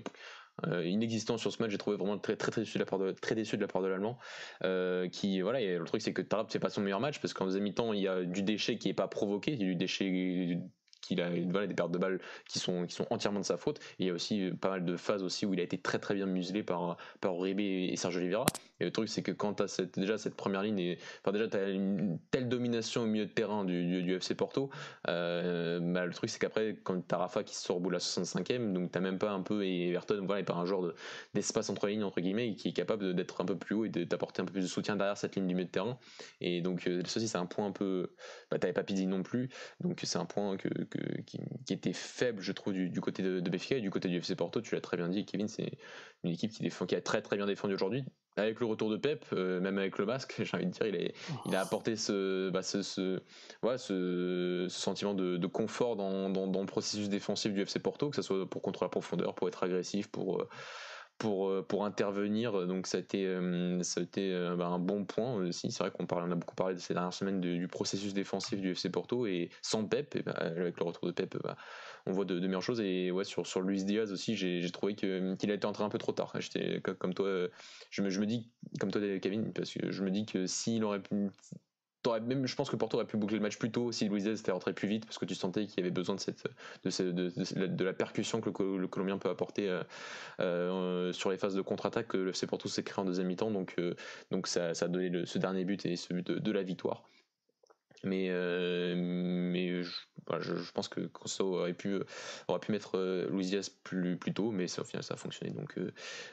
[0.66, 1.70] euh, inexistant sur ce match.
[1.70, 3.68] J'ai trouvé vraiment très très très déçu de la part de très déçu de la
[3.68, 4.18] part de l'allemand.
[4.64, 7.34] Euh, qui voilà, et le truc c'est que Tarap c'est pas son meilleur match parce
[7.34, 10.58] qu'en deuxième mi-temps il y a du déchet qui est pas provoqué, du déchet
[11.00, 13.80] qu'il a des pertes de balles qui sont, qui sont entièrement de sa faute.
[13.98, 15.98] il y a aussi euh, pas mal de phases aussi où il a été très
[15.98, 18.46] très bien muselé par, par Uribe et Sergio Oliveira.
[18.80, 21.32] Et le truc, c'est que quand tu as cette, déjà cette première ligne, et, enfin
[21.32, 24.70] déjà tu as une telle domination au milieu de terrain du, du, FC Porto,
[25.08, 27.94] euh, bah, le truc c'est qu'après, quand tu as Rafa qui sort au bout de
[27.94, 30.92] la 65e, donc tu même pas un peu, et Everton, voilà, pas un genre
[31.34, 34.42] d'espace entre lignes, entre guillemets, qui est capable d'être un peu plus haut et d'apporter
[34.42, 35.98] un peu plus de soutien derrière cette ligne du milieu de terrain.
[36.40, 38.10] Et donc, euh, ceci, c'est un point un peu.
[38.50, 39.48] Bah, t'avais pas Pizzi non plus,
[39.80, 40.68] donc c'est un point que,
[41.26, 44.60] qui, était faible, je trouve, du, côté de, de et du côté du FC Porto,
[44.60, 45.72] tu l'as très bien dit, Kevin, c'est
[46.24, 48.04] une équipe qui, défend, qui a très très bien défendu aujourd'hui.
[48.36, 51.12] Avec le retour de Pep, euh, même avec le masque, j'ai envie de dire,
[51.46, 53.20] il, a apporté ce, bah, ce, ce,
[53.62, 58.62] ce, sentiment de, confort dans, le processus défensif du FC Porto, que ce soit pour
[58.62, 60.48] contrôler la profondeur, pour être agressif, pour, euh,
[61.18, 62.66] pour, euh, pour intervenir.
[62.66, 65.70] Donc ça a été, euh, ça a été euh, bah, un bon point aussi.
[65.70, 68.88] C'est vrai qu'on on a beaucoup parlé ces dernières semaines du processus défensif du FC
[68.90, 71.56] Porto et sans Pep, bah, avec le retour de Pep, bah,
[72.06, 72.80] on voit de, meilleures choses.
[72.80, 75.98] Et ouais, sur, sur Luis Diaz aussi, j'ai trouvé qu'il a été entré un peu
[75.98, 76.32] trop tard.
[76.98, 77.48] Comme toi,
[77.90, 78.50] je me, je me dis,
[78.80, 81.30] comme toi, Kevin, parce que je me dis que s'il aurait pu
[82.04, 84.72] je pense que Porto aurait pu boucler le match plus tôt si Luis était rentré
[84.72, 88.88] plus vite parce que tu sentais qu'il y avait besoin de, la percussion que le,
[88.88, 89.82] Colombien peut apporter euh,
[90.40, 93.50] euh, sur les phases de contre-attaque que le FC Porto s'est créé en deuxième mi-temps.
[93.50, 93.94] Donc, euh,
[94.44, 97.02] ça, a donné ce dernier but et ce but de, la victoire.
[98.04, 98.28] Mais,
[98.94, 99.90] mais je,
[100.40, 101.98] je, pense que Costa aurait pu,
[102.46, 105.52] aurait pu mettre Luis Diaz plus, plus tôt, mais ça, au final ça a fonctionné.
[105.52, 105.78] Donc,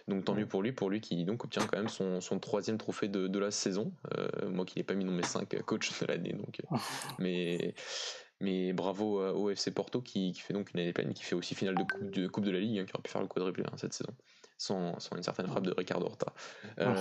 [0.08, 2.78] donc tant mieux pour lui, pour lui qui donc obtient quand même son, son troisième
[2.78, 3.94] trophée de, de la saison.
[4.48, 6.34] moi qui n'ai pas mis dans mes cinq coach de l'année.
[6.34, 6.62] Donc,
[7.20, 7.74] mais,
[8.42, 11.56] mais bravo au FC Porto qui, qui, fait donc une année pleine, qui fait aussi
[11.56, 13.64] finale de Coupe de, coupe de la Ligue, hein, qui aurait pu faire le quadruplé
[13.66, 14.14] hein, cette saison
[14.58, 16.34] sans, une certaine frappe de Ricardo Horta.
[16.80, 16.94] Euh,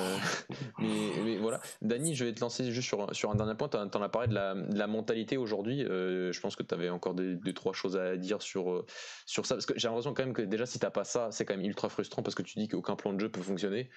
[0.78, 1.60] mais, voilà.
[1.82, 3.68] Dany, je vais te lancer juste sur, sur un dernier point.
[3.68, 5.84] Tu en as parlé de la, de la mentalité aujourd'hui.
[5.84, 8.86] Euh, je pense que tu avais encore deux, trois choses à dire sur, euh,
[9.26, 9.54] sur ça.
[9.54, 11.66] Parce que j'ai l'impression quand même que déjà, si tu pas ça, c'est quand même
[11.66, 13.90] ultra frustrant parce que tu dis qu'aucun plan de jeu peut fonctionner,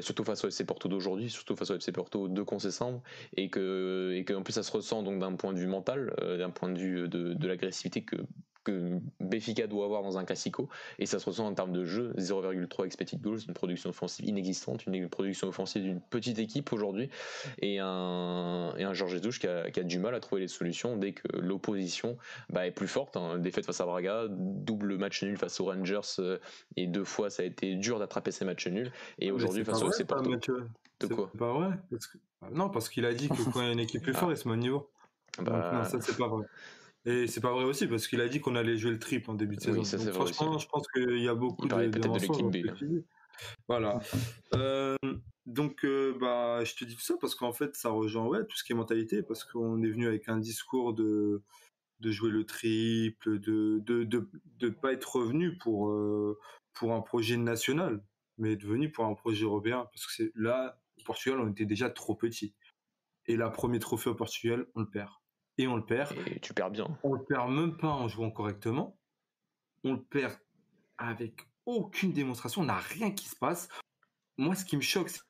[0.00, 3.02] surtout face au FC Porto d'aujourd'hui, surtout face au FC Porto de concescembre,
[3.36, 6.50] et que, et qu'en plus ça se ressent donc d'un point de vue mental, d'un
[6.50, 8.16] point de vue de, de l'agressivité que
[8.64, 10.68] que Béfica doit avoir dans un classico.
[10.98, 12.12] Et ça se ressent en termes de jeu.
[12.18, 17.10] 0,3 expected goals une production offensive inexistante une production offensive d'une petite équipe aujourd'hui.
[17.60, 20.48] Et un, et un Georges Jesus qui a, qui a, du mal à trouver les
[20.48, 22.16] solutions dès que l'opposition
[22.50, 23.38] bah, est plus forte hein.
[23.38, 26.38] défaite face à Braga double match nul face aux Rangers euh,
[26.76, 28.92] et deux fois ça a été dur d'attraper ces matchs nuls.
[29.18, 30.30] Et aujourd'hui face au FC Porto
[31.00, 31.70] de quoi pas vrai
[32.52, 34.36] non parce qu'il a dit que quand il y a une équipe plus forte il
[34.36, 34.90] se met au niveau.
[35.40, 35.72] Bah...
[35.74, 36.46] non ça c'est pas vrai
[37.06, 39.34] et c'est pas vrai aussi, parce qu'il a dit qu'on allait jouer le triple en
[39.34, 40.12] début de saison.
[40.12, 42.54] franchement, je pense qu'il y a beaucoup de, de mensonges.
[43.68, 44.00] Voilà.
[44.54, 44.96] euh,
[45.44, 48.64] donc, euh, bah, je te dis ça parce qu'en fait, ça rejoint ouais, tout ce
[48.64, 51.42] qui est mentalité, parce qu'on est venu avec un discours de,
[52.00, 56.38] de jouer le triple, de de, de, de pas être revenu pour, euh,
[56.72, 58.02] pour un projet national,
[58.38, 61.66] mais être venu pour un projet européen, parce que c'est là, au Portugal, on était
[61.66, 62.54] déjà trop petit.
[63.26, 65.10] Et la premier trophée au Portugal, on le perd
[65.58, 66.12] et on le perd.
[66.26, 66.98] Et tu perds bien.
[67.02, 68.98] On le perd même pas en jouant correctement.
[69.84, 70.36] On le perd
[70.98, 72.62] avec aucune démonstration.
[72.62, 73.68] On n'a rien qui se passe.
[74.36, 75.20] Moi, ce qui me choque, c'est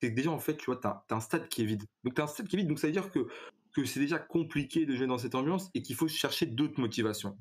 [0.00, 1.84] que déjà, en fait, tu vois, tu as, un stade qui est vide.
[2.04, 2.68] Donc, tu as un stade qui est vide.
[2.68, 3.28] Donc, ça veut dire que,
[3.74, 7.38] que c'est déjà compliqué de jouer dans cette ambiance et qu'il faut chercher d'autres motivations.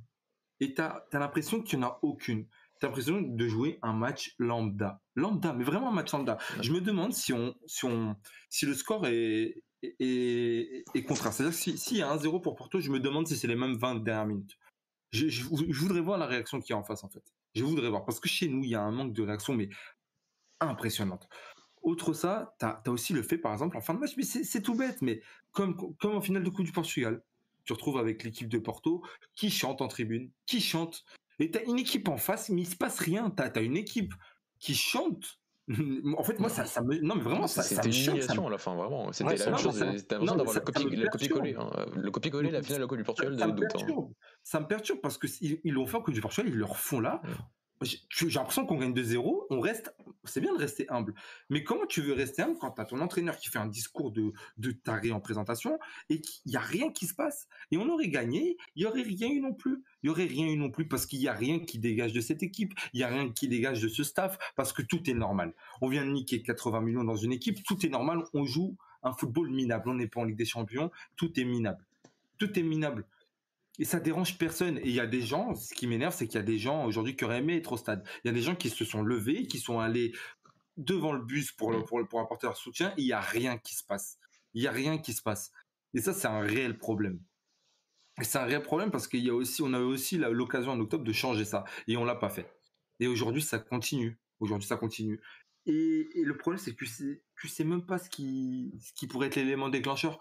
[0.60, 2.48] Et tu as, l'impression qu'il n'y en a aucune.
[2.80, 5.02] Tu as l'impression de jouer un match lambda.
[5.16, 6.38] Lambda, mais vraiment un match lambda.
[6.62, 8.16] Je me demande si, on, si, on,
[8.50, 11.34] si le score est, et contraire.
[11.34, 13.56] C'est-à-dire que s'il si y a 1-0 pour Porto, je me demande si c'est les
[13.56, 14.58] mêmes 20 dernières minutes.
[15.12, 17.24] Je, je, voudrais voir la réaction qu'il y a en face, en fait.
[17.56, 18.06] Je voudrais voir.
[18.06, 19.70] Parce que chez nous, il y a un manque de réaction, mais
[20.60, 21.28] impressionnante.
[21.82, 24.62] Autre ça, tu as, aussi le fait, par exemple, en fin de match, mais c'est
[24.62, 27.24] tout bête, mais comme, comme en finale de Coupe du Portugal,
[27.64, 29.04] tu retrouves avec l'équipe de Porto
[29.36, 31.06] qui chante en tribune, qui chante.
[31.40, 33.30] Et t'as une équipe en face, mais il se passe rien.
[33.30, 34.14] T'as as une équipe
[34.60, 35.40] qui chante.
[36.18, 36.98] En fait, moi, ça, ça me.
[37.02, 37.62] Non, mais vraiment, ça.
[37.62, 39.12] C'était une humiliation à la fin, vraiment.
[39.12, 39.84] C'était la même chose.
[39.98, 41.56] C'était l'impression d'avoir le copier-coller.
[41.60, 41.86] Hein.
[41.94, 43.76] Le copier-coller, la finale de la Coupe du Portugal de doute.
[43.76, 44.08] Hein.
[44.44, 47.22] Ça me perturbe parce qu'ils l'ont fait en Coupe du Portugal, ils le refont là.
[47.82, 49.96] J'ai l'impression qu'on gagne de 0 on reste,
[50.30, 51.14] c'est bien de rester humble,
[51.50, 54.12] mais comment tu veux rester humble quand tu as ton entraîneur qui fait un discours
[54.12, 57.48] de, de taré en présentation et qu'il n'y a rien qui se passe?
[57.72, 59.84] Et on aurait gagné, il n'y aurait rien eu non plus.
[60.04, 62.22] Il n'y aurait rien eu non plus parce qu'il n'y a rien qui dégage de
[62.22, 65.14] cette équipe, il n'y a rien qui dégage de ce staff parce que tout est
[65.14, 65.54] normal.
[65.82, 69.14] On vient de niquer 80 millions dans une équipe, tout est normal, on joue un
[69.14, 71.86] football minable, on n'est pas en Ligue des Champions, tout est minable.
[72.38, 73.06] Tout est minable
[73.80, 74.78] et ça dérange personne.
[74.80, 76.86] Et il y a des gens, ce qui m'énerve, c'est qu'il y a des gens
[76.86, 78.04] aujourd'hui qui auraient aimé être au stade.
[78.24, 80.14] Il y a des gens qui se sont levés, qui sont allés
[80.78, 82.94] devant le bus pour, apporter leur soutien.
[82.98, 84.18] Il n'y a rien qui se passe.
[84.54, 85.52] Il n'y a rien qui se passe.
[85.94, 87.20] Et ça, c'est un réel problème.
[88.20, 90.80] Et c'est un réel problème parce qu'il y a aussi, on a aussi l'occasion en
[90.80, 91.64] octobre de changer ça.
[91.88, 92.52] Et on l'a pas fait.
[93.00, 94.20] Et aujourd'hui, ça continue.
[94.40, 95.22] Aujourd'hui, ça continue.
[95.68, 99.70] Et, le problème, c'est que tu sais, sais même pas ce qui pourrait être l'élément
[99.70, 100.18] déclencheur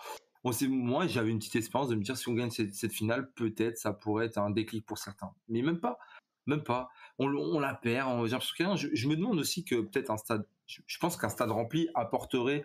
[0.68, 3.92] moi, j'avais une petite espérance de me dire si on gagne cette, finale, peut-être ça
[3.92, 5.32] pourrait être un déclic pour certains.
[5.48, 5.98] Mais même pas,
[6.46, 6.88] même pas.
[7.18, 8.08] On, la perd.
[8.08, 11.88] On, je, je, me demande aussi que peut-être un stade, je, pense qu'un stade rempli
[11.94, 12.64] apporterait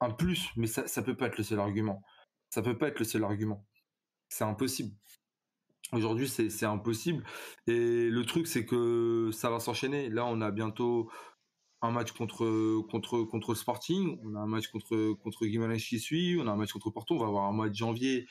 [0.00, 2.02] un plus, mais ça, ça peut pas être le seul argument.
[2.50, 3.64] Ça peut pas être le seul argument.
[4.28, 4.94] C'est impossible.
[5.92, 7.24] Aujourd'hui, c'est impossible.
[7.66, 10.08] Et le truc, c'est que ça va s'enchaîner.
[10.08, 11.10] Là, on a bientôt
[11.84, 16.00] un match contre contre contre le Sporting, on a un match contre contre Guimarães qui
[16.00, 18.26] suit, on a un match contre Porto, on va avoir un mois de janvier,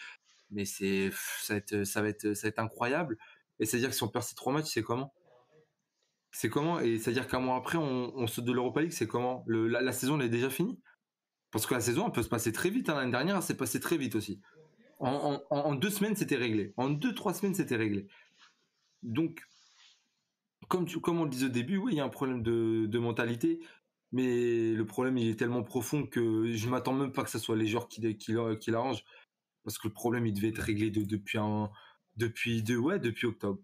[0.52, 1.12] mais c'est
[1.42, 3.18] ça va être ça va être ça va être incroyable.
[3.60, 5.14] Et c'est à dire que si on perd ces trois matchs, c'est comment?
[6.32, 6.80] C'est comment?
[6.80, 9.44] Et c'est à dire qu'un mois après, on, on saute de l'Europa League, c'est comment?
[9.46, 10.80] Le, la, saison elle est déjà finie?
[11.52, 12.90] Parce que la saison elle peut se passer très vite.
[12.90, 12.96] Hein.
[12.96, 14.42] L'année dernière, elle s'est passée très vite aussi.
[15.00, 16.74] En, deux semaines, c'était réglé.
[16.78, 18.08] En deux trois semaines, c'était réglé.
[19.04, 19.44] Donc
[20.68, 23.60] comme, on le disait au début, oui, il y a un problème de, mentalité,
[24.12, 27.56] mais le problème il est tellement profond que je m'attends même pas que ce soit
[27.56, 28.02] les joueurs qui,
[28.68, 29.04] l'arrangent,
[29.64, 31.70] parce que le problème il devait être réglé depuis un,
[32.18, 33.60] depuis ouais, depuis octobre.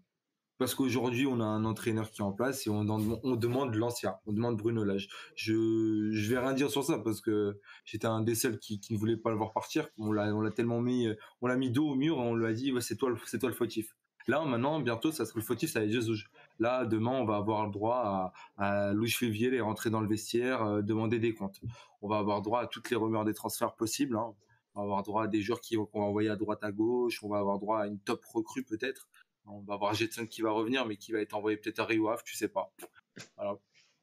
[0.58, 4.32] Parce qu'aujourd'hui, on a un entraîneur qui est en place et on, demande l'ancien, on
[4.34, 5.08] demande Bruno Lage.
[5.34, 8.98] Je, je vais rien dire sur ça parce que j'étais un des seuls qui, ne
[8.98, 9.88] voulait pas le voir partir.
[9.96, 11.08] On l'a, tellement mis,
[11.40, 13.48] on l'a mis dos au mur on lui a dit, ouais, c'est toi, c'est toi
[13.48, 13.96] le fautif.
[14.28, 16.24] Là, maintenant, bientôt, ça sera le fautif, ça va être Jesus.
[16.60, 20.62] Là, demain, on va avoir le droit à, Louis Févier et rentrer dans le vestiaire,
[20.62, 21.58] euh, demander des comptes.
[22.02, 24.16] On va avoir droit à toutes les rumeurs des transferts possibles.
[24.16, 24.34] Hein.
[24.74, 27.24] On va avoir droit à des joueurs qui, qu'on va envoyer à droite à gauche.
[27.24, 29.08] On va avoir droit à une top recrue peut-être.
[29.46, 32.10] On va avoir Jetson qui va revenir, mais qui va être envoyé peut-être à Rio
[32.24, 32.70] tu sais pas.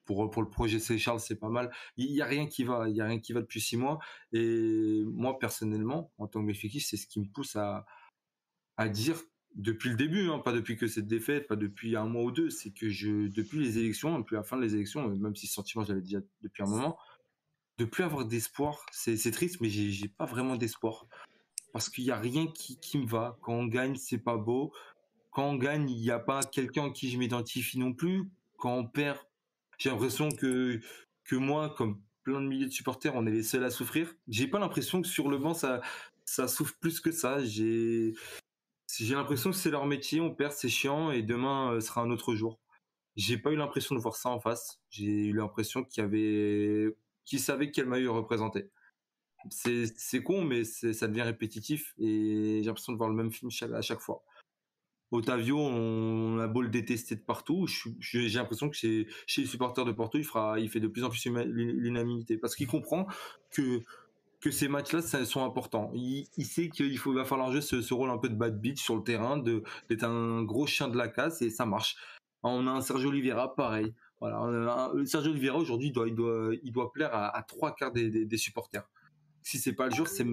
[0.06, 0.98] Pour, pour le projet C.
[0.98, 1.72] Charles, c'est pas mal.
[1.96, 4.00] Il y a rien qui va, y a qui va depuis six mois.
[4.34, 7.86] Et moi, personnellement, en tant que méfiquiste, c'est ce qui me pousse à,
[8.78, 9.22] à dire
[9.58, 12.52] depuis le début, hein, pas depuis que cette défaite, pas depuis un mois ou deux,
[12.52, 15.84] c'est que je, depuis les élections, depuis la fin des élections, même si ce sentiment
[15.84, 16.98] j'avais déjà depuis un moment,
[17.80, 21.08] de plus avoir d'espoir, c'est triste, mais j'ai pas vraiment d'espoir.
[21.74, 23.38] Parce qu'il n'y a rien qui, qui, me va.
[23.42, 24.74] Quand on gagne, c'est pas beau.
[25.32, 28.30] Quand on gagne, il n'y a pas quelqu'un en qui je m'identifie non plus.
[28.58, 29.20] Quand on perd,
[29.78, 30.80] j'ai l'impression que,
[31.24, 34.16] que moi, comme plein de milliers de supporters, on est les seuls à souffrir.
[34.28, 35.82] J'ai pas l'impression que sur le banc, ça,
[36.26, 37.44] ça souffre plus que ça.
[37.44, 38.16] J'ai,
[39.00, 42.12] j'ai l'impression que c'est leur métier, on perd, c'est chiant et demain euh, sera un
[42.12, 42.60] autre jour.
[43.16, 44.80] J'ai pas eu l'impression de voir ça en face.
[44.90, 46.94] J'ai eu l'impression qu'il y
[47.26, 48.70] qu'ils savaient quel maillot représentait.
[49.50, 53.50] C'est, c'est con, mais ça devient répétitif et j'ai l'impression de voir le même film
[53.74, 54.24] à chaque fois.
[55.12, 57.66] Otavio, on a beau le détester de partout,
[58.00, 61.04] j'ai l'impression que chez, chez les supporters de Porto, il fera, il fait de plus
[61.04, 63.08] en plus l'unanimité parce qu'il comprend
[63.52, 63.84] que
[64.40, 65.92] que ces matchs-là sont importants.
[65.94, 69.04] Il, sait qu'il va falloir jouer ce, rôle un peu de bad beat sur le
[69.04, 71.98] terrain, d'être un gros chien de la casse et ça marche.
[72.44, 73.94] On a un Sergio Oliveira pareil.
[74.20, 78.88] Voilà, Sergio Oliveira aujourd'hui doit, il doit, il doit plaire à, trois quarts des, supporters.
[79.42, 80.26] Si c'est pas le jour, c'est,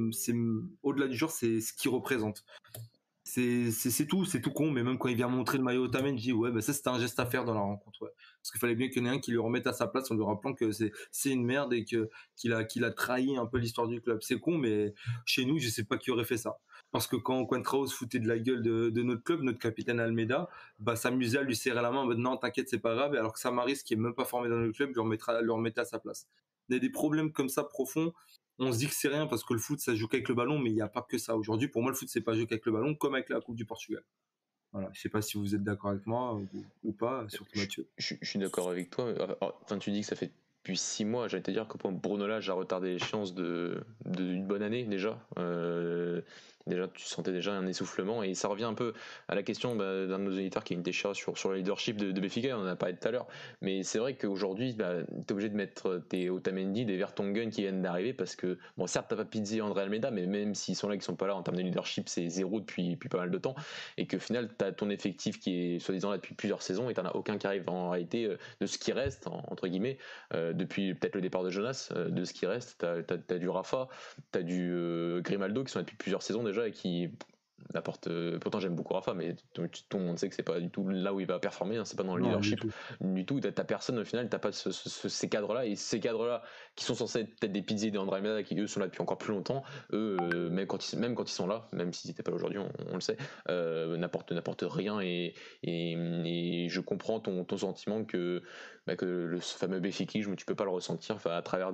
[0.82, 2.44] au-delà du jour, c'est ce qu'il représente
[3.24, 6.24] c'est tout, c'est tout con, mais même quand il vient montrer le maillot Otamendi, je
[6.24, 8.12] dis ouais, bah ça c'était un geste à faire dans la rencontre.
[8.42, 10.10] Parce qu'il fallait bien qu'il y en ait un qui lui remette à sa place
[10.10, 13.56] en lui rappelant que c'est une merde et que qu'il a a trahi un peu
[13.58, 14.18] l'histoire du club.
[14.20, 16.58] C'est con, mais chez nous, je sais pas qui aurait fait ça.
[16.92, 20.00] Parce que quand Quentrao se foutait de la gueule de, de, notre club, notre capitaine
[20.00, 23.40] Almeida, bah s'amusait à lui serrer la main, non t'inquiète c'est pas grave, alors que
[23.40, 25.98] Samaris qui est même pas formé dans le club lui remettra lui remettait à sa
[25.98, 26.28] place.
[26.68, 28.12] Il y a des problèmes comme ça profonds
[28.58, 30.58] on se dit que c'est rien parce que le foot ça joue qu'avec le ballon,
[30.58, 31.36] mais il n'y a pas que ça.
[31.36, 33.56] Aujourd'hui, pour moi, le foot c'est pas jouer qu'avec le ballon, comme avec la Coupe
[33.56, 34.02] du Portugal.
[34.72, 36.40] Voilà, je sais pas si vous êtes d'accord avec moi
[36.82, 37.86] ou, pas, surtout Mathieu.
[37.96, 39.14] Je, suis d'accord avec toi.
[39.40, 40.32] Enfin, tu dis que ça fait
[40.64, 44.62] depuis six mois, j'allais te dire que Bruno Lage a retardé l'échéance de d'une bonne
[44.62, 45.22] année déjà.
[45.38, 46.22] Euh,
[46.66, 48.22] déjà tu sentais déjà un essoufflement.
[48.22, 48.92] Et ça revient un peu
[49.29, 51.57] à la question bah, d'un de nos éditeurs qui est une déchirure sur, sur le
[51.57, 53.27] leadership de, de Béfica, on en a parlé tout à l'heure,
[53.61, 57.62] mais c'est vrai qu'aujourd'hui bah, tu es obligé de mettre tes Otamendi, des Vertonghen qui
[57.62, 60.77] viennent d'arriver parce que, bon certes t'as pas Pizzi et André Almeida, mais même s'ils
[60.77, 63.18] sont là, qui sont pas là en termes de leadership, c'est zéro depuis, depuis pas
[63.18, 63.55] mal de temps.
[63.96, 66.90] Et que au final tu as ton effectif qui est soi-disant là depuis plusieurs saisons
[66.90, 67.64] et t'en as aucun qui arrive.
[67.68, 69.98] En réalité euh, de ce qui reste, entre guillemets,
[70.35, 73.48] euh, depuis peut-être le départ de Jonas, euh, de ce qui reste, t'as as, du
[73.48, 73.88] Rafa,
[74.33, 74.74] t'as du
[75.22, 77.10] Grimaldo qui sont là depuis plusieurs saisons déjà et qui
[77.72, 78.08] n'apporte
[78.40, 81.14] pourtant j'aime beaucoup Rafa mais tout, le monde sait que c'est pas du tout là
[81.14, 82.60] où il va performer hein, c'est pas dans le leadership
[83.00, 86.42] du tout, t'as personne au final t'as pas ces cadres là et ces cadres là
[86.76, 89.18] qui sont censés être peut-être des Pizzi des André qui eux sont là depuis encore
[89.18, 89.62] plus longtemps
[89.92, 92.58] eux même quand ils même quand ils sont là même s'ils n'étaient pas là aujourd'hui
[92.58, 93.16] on, le sait
[93.48, 95.00] euh, n'apportent n'apporte rien.
[95.00, 98.42] Et, et, je comprends ton, ton sentiment que
[98.87, 101.73] bah, que le fameux béfikisme, tu peux pas le ressentir à travers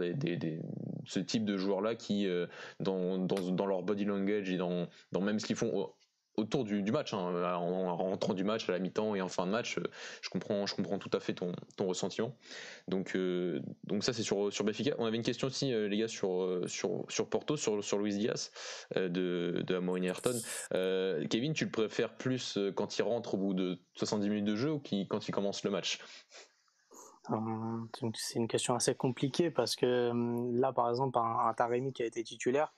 [1.07, 2.47] ce type de joueurs-là qui, euh,
[2.79, 5.93] dans, dans, dans, leur body language et dans, dans même ce qu'ils font
[6.37, 9.51] autour du, match, hein, en, rentrant du match à la mi-temps et en fin de
[9.51, 9.83] match, euh,
[10.23, 12.37] je comprends, je comprends tout à fait ton, ton ressentiment.
[12.87, 14.95] Donc, euh, donc ça c'est sur sur Benfica.
[14.99, 18.53] On avait une question aussi les gars sur sur sur Porto, sur sur Luis Diaz
[18.95, 20.41] de de Ayrton.
[21.29, 24.71] Kevin, tu le préfères plus quand il rentre au bout de 70 minutes de jeu
[24.71, 25.99] ou qui, quand il commence le match?
[28.15, 32.07] C'est une question assez compliquée parce que hum, là, par exemple, un, Taremi qui a
[32.07, 32.73] été titulaire,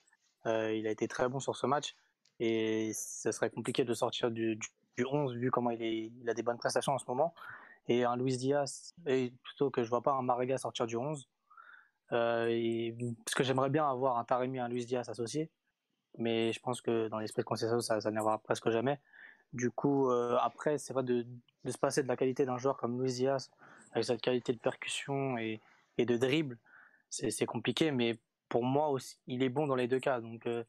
[0.45, 1.95] euh, il a été très bon sur ce match
[2.39, 4.59] et ce serait compliqué de sortir du,
[4.99, 7.33] 11 vu comment il, est, il a des bonnes prestations en ce moment.
[7.87, 8.93] Et un Luis Diaz,
[9.43, 11.27] plutôt que je vois pas un Marega sortir du 11,
[12.11, 12.91] euh,
[13.25, 15.51] parce que j'aimerais bien avoir un Taremi et un Luis Diaz associés,
[16.17, 18.99] mais je pense que dans l'esprit de concession, ça, ça n'arrivera presque jamais.
[19.51, 21.25] Du coup, euh, après, c'est vrai de,
[21.63, 23.51] de, se passer de la qualité d'un joueur comme Luis Diaz
[23.93, 25.61] avec cette qualité de percussion et,
[25.97, 26.57] de dribble,
[27.09, 27.91] c'est compliqué.
[27.91, 28.17] Mais
[28.49, 30.19] pour moi aussi, il est bon dans les deux cas.
[30.19, 30.63] Donc euh,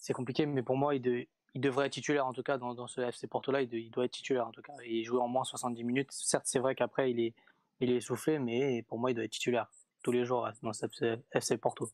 [0.00, 3.00] c'est compliqué, mais pour moi, il, il, devrait être titulaire en tout cas dans, ce
[3.00, 3.62] FC Porto-là.
[3.62, 6.12] Il, doit être titulaire en tout cas et jouer en moins 70 minutes.
[6.12, 7.34] Certes, c'est vrai qu'après il est,
[7.80, 9.68] il essoufflé, mais pour moi, il doit être titulaire
[10.02, 10.86] tous les jours dans ce
[11.32, 11.90] FC, Porto.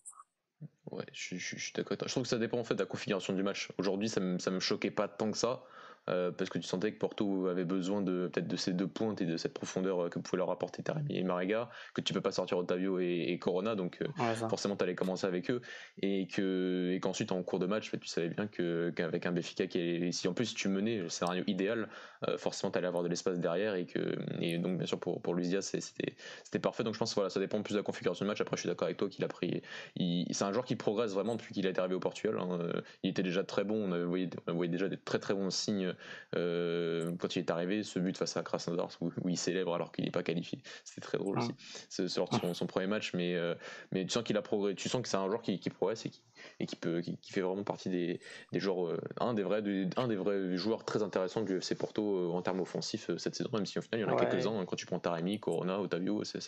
[0.90, 1.96] Ouais, je, suis d'accord.
[2.00, 3.72] Je trouve que ça dépend en fait de la configuration du match.
[3.78, 5.64] Aujourd'hui, ça ça me choquait pas tant que ça.
[6.10, 9.20] Euh, parce que tu sentais que Porto avait besoin de peut-être de ces deux pointes
[9.20, 12.20] et de cette profondeur euh, que pouvait leur apporter Taremi et Marega, que tu peux
[12.20, 15.60] pas sortir Otavio et, Corona, donc euh, forcément tu allais commencer avec eux
[16.00, 19.68] et que et qu'ensuite en cours de match, tu savais bien que qu'avec un Béfica
[19.68, 21.88] qui est, si en plus tu menais le scénario idéal,
[22.36, 25.34] forcément tu allais avoir de l'espace derrière et que et donc bien sûr pour pour
[25.34, 26.82] Luis c'était c'était parfait.
[26.82, 28.40] Donc je pense voilà ça dépend plus de la configuration du match.
[28.40, 29.62] Après je suis d'accord avec toi qu'il a pris,
[29.96, 32.38] c'est un joueur qui progresse vraiment depuis qu'il est arrivé au Portugal.
[32.40, 32.58] Hein.
[33.02, 35.91] Il était déjà très bon, on voyait, on voyait déjà des très très bons signes
[36.36, 40.04] euh, quand il est arrivé, ce but face à Krasnodar où, il célèbre alors qu'il
[40.04, 41.54] n'est pas qualifié, c'était très drôle aussi.
[41.88, 43.54] C'est son, son, premier match, mais, euh,
[43.90, 46.10] mais tu sens qu'il a progressé, tu sens que c'est un joueur qui, progresse et
[46.10, 46.22] qui,
[46.60, 48.20] et qui, peut, qui, fait vraiment partie des,
[48.52, 49.62] des joueurs, euh, un, des vrais,
[49.96, 53.66] un des vrais joueurs très intéressants du FC Porto en termes offensifs cette saison, même
[53.66, 56.24] si au final il y en a quelques-uns, hein, quand tu prends Taremi, Corona, Otavio,
[56.24, 56.40] c'est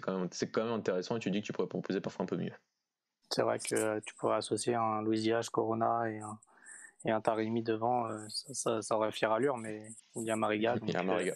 [0.00, 2.36] quand, même, quand même intéressant et tu dis que tu pourrais proposer parfois un peu
[2.36, 2.52] mieux.
[3.30, 6.38] C'est vrai que tu pourrais associer un Luis Diaz, Corona et un,
[7.04, 9.82] et un Tarimi devant, euh, ça, ça, aurait fait rallure, mais
[10.16, 10.76] il y a Mariga.
[10.82, 11.34] il y a Mariga.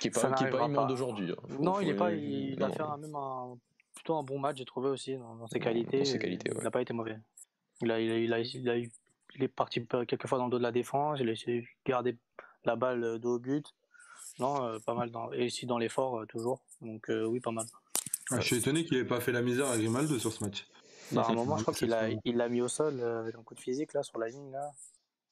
[0.00, 1.30] Qui n'est pas, qui pas immonde d'aujourd'hui.
[1.32, 1.56] Hein.
[1.60, 3.56] Non, il, est pas, il, a fait un, même un,
[3.94, 5.98] plutôt un bon match, j'ai trouvé aussi, dans, ses qualités.
[5.98, 7.18] Dans ses qualités Il n'a pas été mauvais.
[7.82, 8.90] Il, a, il, a, il, a, il
[9.42, 12.16] est parti quelques fois dans le dos de la défense, il a essayé de garder
[12.64, 13.66] la balle dos au but.
[14.38, 15.10] Non, euh, pas mal.
[15.10, 16.62] Dans, et aussi dans l'effort, euh, toujours.
[16.80, 17.66] Donc oui, pas mal.
[18.30, 20.66] Ah, je suis étonné qu'il n'ait pas fait la misère à Grimaldo sur ce match.
[21.12, 23.34] Bah, à un moment, je crois qu'il l'a il l'a mis au sol euh, avec
[23.34, 24.70] un coup de physique là sur la ligne là.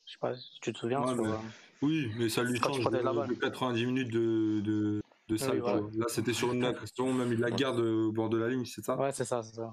[0.07, 1.07] Je sais pas si tu te souviens.
[1.07, 1.37] Euh,
[1.83, 5.55] oui, mais ça lui change de, 90 minutes de, de, de ça.
[5.55, 8.85] Là, c'était sur une action, même il la garde au bord de la ligne, c'est
[8.85, 8.97] ça?
[8.97, 9.73] Ouais, c'est ça, c'est ça.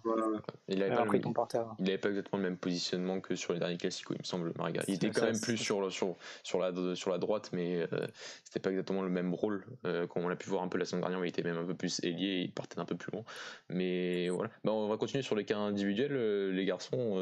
[0.68, 1.16] Il avait, pas le,
[2.10, 4.84] exactement le même positionnement que sur les derniers classiques, il me semble, Mariga.
[4.88, 8.08] Il était quand même plus sur, sur, sur, la, sur la droite, mais euh,
[8.44, 9.66] c'était pas exactement le même rôle.
[9.86, 11.66] Euh, comme on l'a pu voir un peu la semaine dernière, il était même un
[11.66, 13.24] peu plus ailier, il partait un peu plus loin.
[13.70, 14.50] Mais voilà.
[14.64, 17.16] Bah, on va continuer sur les cas individuels, euh, les garçons,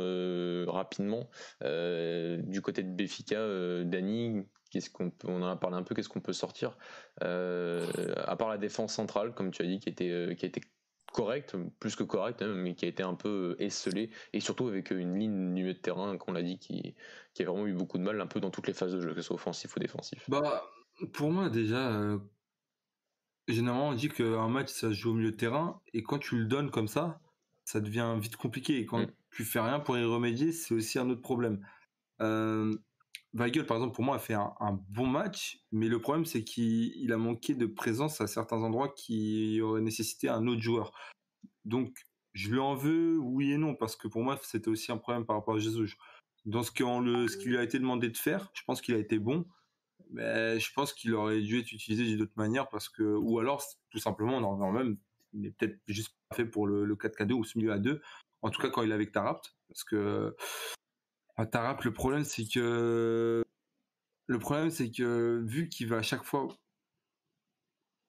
[0.67, 1.29] rapidement.
[1.61, 3.39] du côté de Béfica,
[3.83, 4.43] Dani,
[4.75, 6.77] qu'est-ce qu'on on en a parlé un peu, qu'est-ce qu'on peut sortir
[7.23, 10.35] euh, à part la défense centrale, comme tu as dit, qui était euh,
[11.13, 14.91] correcte, plus que correcte, hein, mais qui a été un peu esselée, et surtout avec
[14.91, 16.93] une ligne du milieu de terrain, qu'on l'a dit, qui,
[17.33, 19.09] qui a vraiment eu beaucoup de mal un peu dans toutes les phases de jeu,
[19.11, 20.29] que ce soit offensif ou défensif.
[20.29, 20.65] Bah,
[21.13, 22.19] pour moi déjà, euh,
[23.47, 26.37] généralement on dit qu'un match ça se joue au milieu de terrain, et quand tu
[26.37, 27.21] le donnes comme ça,
[27.63, 29.11] ça devient vite compliqué, et quand mm.
[29.31, 31.65] tu fais rien pour y remédier, c'est aussi un autre problème.
[32.19, 32.75] Euh,
[33.35, 37.11] Weigel, par exemple, pour moi, a fait un, bon match, mais le problème, c'est qu'il
[37.11, 40.93] a manqué de présence à certains endroits qui auraient nécessité un autre joueur.
[41.65, 41.93] Donc,
[42.31, 45.25] je lui en veux, oui et non, parce que pour moi, c'était aussi un problème
[45.25, 45.95] par rapport à Jesus.
[46.45, 46.71] dans ce,
[47.01, 49.45] le, ce qui lui a été demandé de faire, je pense qu'il a été bon.
[50.11, 53.63] Mais je pense qu'il aurait dû être utilisé d'une autre manière parce que, ou alors,
[53.89, 54.97] tout simplement, dans même,
[55.33, 58.01] il n'est peut-être juste pas fait pour le, 4K2 ou ce milieu à 2.
[58.41, 59.55] En tout cas, quand il est avec Tarapt.
[59.67, 60.35] Parce que,
[61.37, 63.43] à Tarapt, le problème, c'est que,
[64.27, 66.47] le problème, c'est que, vu qu'il va à chaque fois,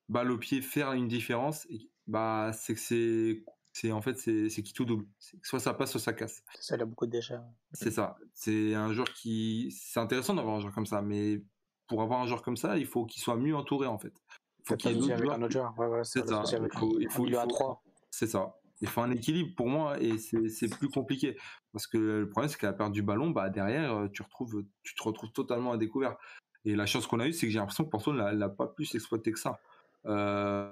[0.09, 1.67] balle au pied, faire une différence,
[2.07, 5.07] bah, c'est que c'est c'est en fait c'est qui tout double.
[5.43, 6.43] Soit ça passe, soit ça casse.
[6.61, 7.37] Ça, il a beaucoup de déchets.
[7.75, 8.17] C'est ça.
[8.33, 11.43] C'est un joueur qui, c'est intéressant d'avoir un joueur comme ça, mais
[11.87, 14.15] pour avoir un joueur comme ça, il faut qu'il soit mieux entouré en fait.
[14.61, 15.79] Il faut qu'il y ait avec un autre joueur.
[15.79, 16.43] Ouais, ouais, c'est ça.
[16.53, 17.83] Il faut, il faut, il faut, trois.
[18.11, 18.57] C'est ça.
[18.81, 21.37] Il faut un équilibre pour moi et c'est plus compliqué
[21.73, 24.95] parce que le problème c'est qu'à la perte du ballon, bah derrière tu retrouves, tu
[24.95, 26.17] te retrouves totalement à découvert.
[26.65, 28.95] Et la chance qu'on a eue, c'est que j'ai l'impression que Porto n'a pas plus
[28.95, 29.61] exploité que ça.
[30.05, 30.71] Euh,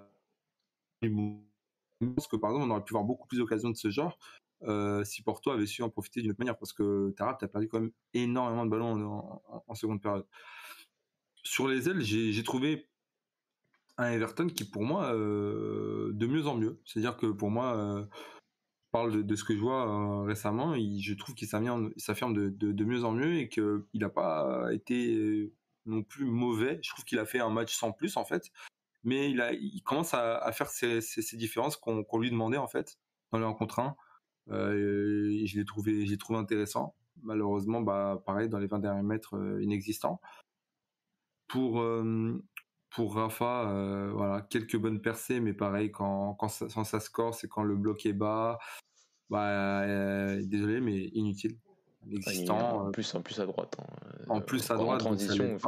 [1.02, 4.18] je pense que par exemple, on aurait pu voir beaucoup plus d'occasions de ce genre
[4.62, 7.68] euh, si Porto avait su en profiter d'une autre manière, parce que Tarap, a perdu
[7.68, 10.26] quand même énormément de ballons en, seconde période.
[11.42, 12.88] Sur les ailes, j'ai trouvé
[13.98, 16.80] un Everton qui, pour moi, euh, de mieux en mieux.
[16.84, 21.34] C'est-à-dire que pour moi, euh, je parle de, ce que je vois récemment, je trouve
[21.34, 25.52] qu'il s'affirme de, de, mieux en mieux et qu'il n'a pas été
[25.86, 26.78] non plus mauvais.
[26.82, 28.50] Je trouve qu'il a fait un match sans plus, en fait
[29.04, 31.00] mais il, a, il commence à, faire ces,
[31.34, 32.98] différences qu'on lui demandait en fait
[33.30, 33.96] dans les rencontres 1.
[34.50, 36.94] Euh, et je l'ai trouvé, trouvé intéressant.
[37.22, 40.20] Malheureusement, bah pareil dans les 20 derniers mètres euh, inexistants.
[41.48, 42.42] Pour euh,
[42.94, 47.48] pour Rafa, voilà quelques bonnes percées, mais pareil quand quand ça, quand ça score, c'est
[47.48, 48.58] quand le bloc est bas.
[49.30, 49.84] Bah
[50.42, 51.56] désolé, mais inutile
[52.12, 52.58] existant.
[52.58, 53.76] En euh, plus, en plus à droite.
[53.78, 54.24] Hein.
[54.28, 55.00] En plus à droite.
[55.02, 55.58] En transition,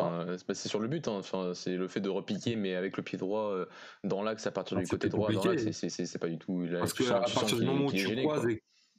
[0.53, 1.09] c'est sur le but.
[1.09, 1.17] Hein.
[1.19, 3.67] Enfin, c'est le fait de repiquer, mais avec le pied droit euh,
[4.05, 5.31] dans l'axe à partir du côté droit.
[5.31, 6.67] C'est pas du tout.
[6.79, 8.47] Parce que à partir du moment où tu croises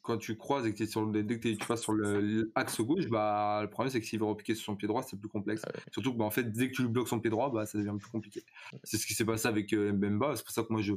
[0.08, 3.08] quand tu croises et que es sur le, dès que tu vas sur l'axe gauche,
[3.10, 5.64] bah le problème c'est que s'il veut repiquer sur son pied droit, c'est plus complexe.
[5.92, 7.78] Surtout que bah, en fait, dès que tu lui bloques son pied droit, bah ça
[7.78, 8.46] devient plus compliqué.
[8.86, 10.38] C'est ce qui s'est passé avec euh, Mbemba.
[10.38, 10.94] C'est pour ça que moi je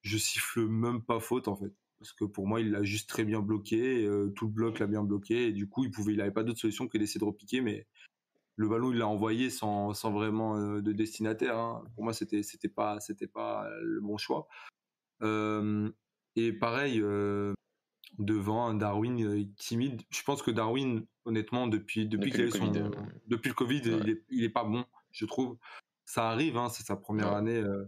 [0.00, 3.24] je siffle même pas faute en fait parce que pour moi il l'a juste très
[3.24, 6.20] bien bloqué, euh, tout le bloc l'a bien bloqué et du coup il pouvait, il
[6.20, 7.86] avait pas d'autre solution que d'essayer de repiquer, mais
[8.56, 11.58] le ballon il l'a envoyé sans, sans vraiment euh, de destinataire.
[11.58, 11.84] Hein.
[11.96, 14.48] Pour moi c'était c'était pas c'était pas le bon choix.
[16.36, 17.02] Et pareil
[18.18, 20.02] devant un Darwin timide.
[20.10, 22.90] Je pense que Darwin honnêtement depuis depuis, depuis, le, COVID,
[23.26, 25.58] depuis le Covid il, est, il est pas bon je trouve
[26.08, 27.58] ça arrive, hein, c'est sa première année.
[27.58, 27.84] Euh,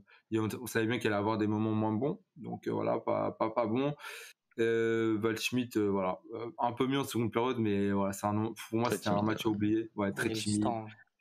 [0.60, 3.48] on, savait bien qu'elle allait avoir des moments moins bons, donc euh, voilà, pas, pas,
[3.48, 3.94] pas bon.
[4.58, 6.20] Euh, Schmidt, euh, voilà,
[6.58, 9.46] un peu mieux en seconde période, mais voilà, c'est un, pour moi c'était un match
[9.46, 10.66] à oublier, ouais, très timide.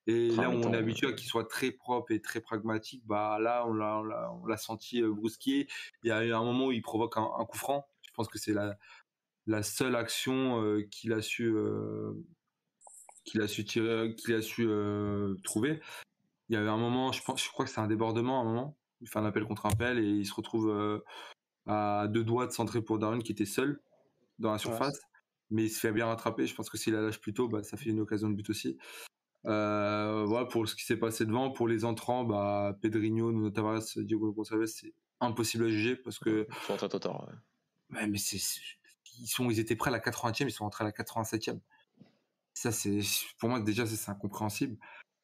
[0.08, 3.04] Et là, où on est habitué à qu'il soit très propre et très pragmatique.
[3.06, 4.02] Bah là, on l'a,
[4.34, 5.68] on l'a senti brusqué.
[6.04, 7.86] Il y a eu un moment où il provoque un, coup franc.
[8.20, 8.78] Je pense que c'est la,
[9.48, 10.62] la seule action
[10.92, 11.56] qu'il a su,
[13.24, 14.68] qu'il a su tirer, qu'il a su
[15.44, 15.80] trouver
[16.50, 18.46] il y avait un moment, je, pense, je crois que c'est un débordement à un
[18.46, 18.78] moment.
[19.02, 21.00] Il fait un appel contre appel et il se retrouve euh,
[21.68, 23.80] à deux doigts de centrer pour Darwin qui était seul
[24.40, 25.00] dans la surface.
[25.52, 26.48] Mais il se fait bien rattraper.
[26.48, 28.50] Je pense que s'il la lâche plus tôt, bah, ça fait une occasion de but
[28.50, 28.78] aussi.
[29.46, 31.52] Euh, voilà pour ce qui s'est passé devant.
[31.52, 36.48] Pour les entrants, bah, Pedrinho, Nuno Tavares, Diogo Gonçalves, c'est impossible à juger parce que.
[36.50, 36.84] Ils sont
[37.94, 38.08] ouais.
[38.08, 38.40] mais c'est,
[39.20, 41.60] ils, sont, ils étaient prêts à la 80e, ils sont rentrés à la 87e.
[42.54, 43.00] Ça, c'est,
[43.38, 44.78] pour moi, déjà, c'est incompréhensible.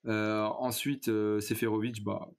[0.08, 2.30] Euh, ensuite, euh, Seferovic, bah,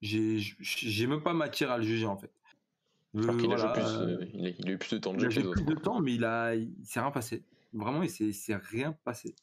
[0.00, 2.32] j'ai même pas matière à le juger en fait.
[3.14, 5.28] Alors qu'il a, plus, il, a, eu plus de temps de jeu.
[5.30, 7.44] Il a eu plus de temps, mais il a, il s'est rien passé.
[7.72, 9.34] Vraiment, il s'est rien passé.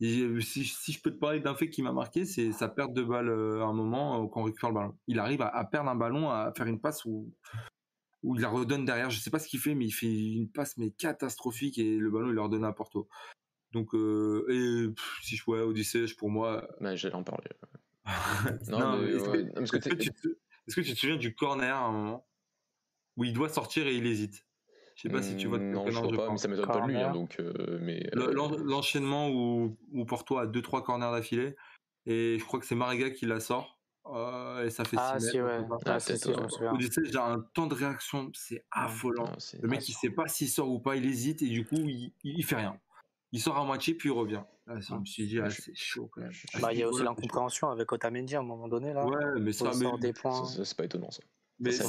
[0.00, 3.02] si, si, je peux te parler d'un fait qui m'a marqué, c'est sa perte de
[3.02, 4.96] balle à un moment quand on récupère le ballon.
[5.06, 7.30] Il arrive à, perdre un ballon, à faire une passe où,
[8.26, 9.08] où il la redonne derrière.
[9.08, 12.10] Je sais pas ce qu'il fait, mais il fait une passe mais catastrophique et le
[12.10, 13.08] ballon il leur donne à Porto.
[13.72, 16.68] Donc, euh, et si je pouvais Odyssey, pour moi.
[16.80, 17.50] Mais j'allais en parler.
[18.68, 22.26] non, est-ce que, tu te souviens du corner à un moment
[23.16, 24.44] où il doit sortir et il hésite?
[24.96, 25.58] Je sais pas si tu vois.
[25.58, 26.96] Mmh, non, je vois pas, mais ça m'étonne pas de lui.
[26.96, 31.54] Hein, donc, euh, mais euh, l'enchaînement où, où Porto a deux trois corners d'affilée
[32.06, 33.75] et je crois que c'est Mariga qui la sort
[34.64, 35.60] et ça fait ah, si, ouais.
[35.86, 36.12] ah, si,
[36.72, 39.32] Odyssey, j'ai un temps de réaction, c'est affolant.
[39.60, 42.12] le mec, il sait pas s'il sort ou pas, il hésite et du coup, il,
[42.24, 42.78] il fait rien
[43.32, 44.42] il sort à moitié puis il revient.
[44.66, 46.32] Là, je me suis dit, ah, c'est chaud quand même.
[46.60, 48.92] Bah, il y a aussi l'incompréhension avec Otamendi à un moment donné.
[48.92, 49.86] Là, ouais, mais ça, mais...
[50.00, 50.44] des points.
[50.46, 51.22] c'est pas étonnant ça.
[51.58, 51.84] Mais, ça,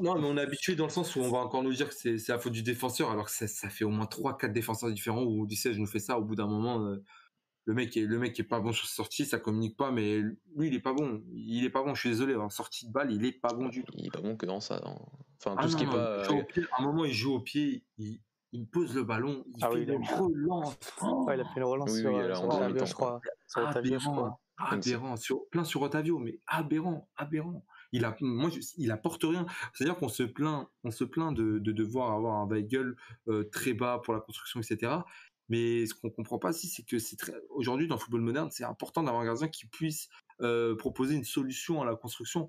[0.00, 1.94] non, mais on est habitué dans le sens où on va encore nous dire que
[1.94, 5.22] c'est la faute du défenseur, alors que ça, ça fait au moins 3-4 défenseurs différents
[5.22, 7.02] où Odyssey, je nous fais ça, au bout d'un moment, euh,
[7.64, 10.18] le mec est, le mec est pas bon sur sa sortie, ça communique pas, mais
[10.20, 11.22] lui, il est pas bon.
[11.32, 13.68] Il est pas bon, je suis désolé, en sortie de balle, il est pas bon
[13.68, 13.92] du tout.
[13.96, 14.80] Il est pas bon que dans ça.
[15.38, 16.24] Enfin, ah tout ce qui est pas.
[16.24, 16.28] à
[16.78, 18.20] un moment, il joue au pied, il,
[18.52, 20.76] il pose le ballon, il Ah fait oui, il a une relance.
[21.02, 23.20] Oh, Ouais, il a fait une relance Oui, sur, oui, euh, sur Otavio, je crois.
[23.46, 24.38] Sur Otavio, je crois.
[24.58, 27.64] aberrant, aberrant, sur, plein sur Otavio, mais aberrant, aberrant.
[27.94, 29.44] Il a, moi, je- il apporte rien.
[29.74, 32.94] C'est-à-dire qu'on se plaint, on se plaint de, de devoir avoir un Weigel
[33.28, 34.92] euh, très bas pour la construction, etc.
[35.52, 38.48] Mais ce qu'on comprend pas aussi, c'est que c'est très, aujourd'hui dans le football moderne,
[38.50, 40.08] c'est important d'avoir un gardien qui puisse
[40.40, 42.48] euh, proposer une solution à la construction.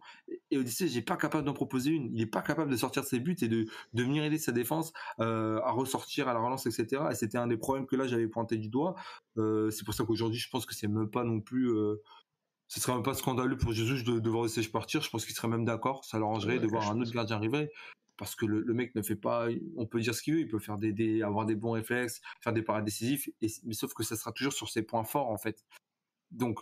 [0.51, 2.09] Et, Odyssey, j'ai pas capable d'en proposer une.
[2.15, 4.53] Il est pas capable de sortir de ses buts et de, de venir aider sa
[4.53, 7.03] défense euh, à ressortir à la relance, etc.
[7.11, 8.95] Et c'était un des problèmes que là j'avais pointé du doigt.
[9.37, 11.73] Euh, c'est pour ça qu'aujourd'hui, je pense que c'est même pas non plus.
[12.69, 15.01] Ce serait même pas scandaleux pour Jesus de, de voir Odyssey partir.
[15.01, 16.05] Je pense qu'il serait même d'accord.
[16.05, 17.69] Ça l'arrangerait Ouais, de voir un autre gardien arriver.
[18.17, 20.47] Parce que le, le mec ne fait pas, on peut dire ce qu'il veut, il
[20.47, 23.93] peut faire des, des- avoir des bons réflexes, faire des paris décisifs, et, mais sauf
[23.93, 25.63] que ça sera toujours sur ses points forts en fait.
[26.31, 26.59] Donc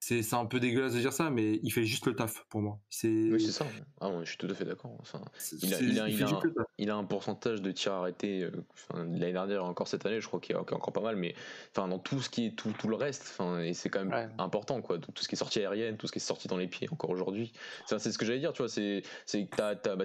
[0.00, 2.78] c'est un peu dégueulasse de dire ça, mais il fait juste le taf pour moi.
[3.04, 3.66] Oui, c'est ça.
[4.02, 4.94] Ah, je suis tout à fait d'accord.
[5.00, 5.22] Enfin,
[5.62, 6.66] il a- il il un- le taf.
[6.76, 10.20] il a un pourcentage de tirs arrêtés euh, enfin, l'année dernière et encore cette année,
[10.20, 11.34] je crois qu'il a encore pas mal, mais
[11.74, 14.12] enfin, dans tout ce qui est tout, tout le reste, enfin, et c'est quand même
[14.12, 14.28] Ouais.
[14.36, 14.98] important, quoi.
[14.98, 17.08] Tout ce qui est sorti aérienne, tout ce qui est sorti dans les pieds encore
[17.08, 17.54] aujourd'hui.
[17.86, 18.68] C'est ce que j'allais dire, tu vois.
[18.68, 20.04] C'est que t'as- t'as- bah,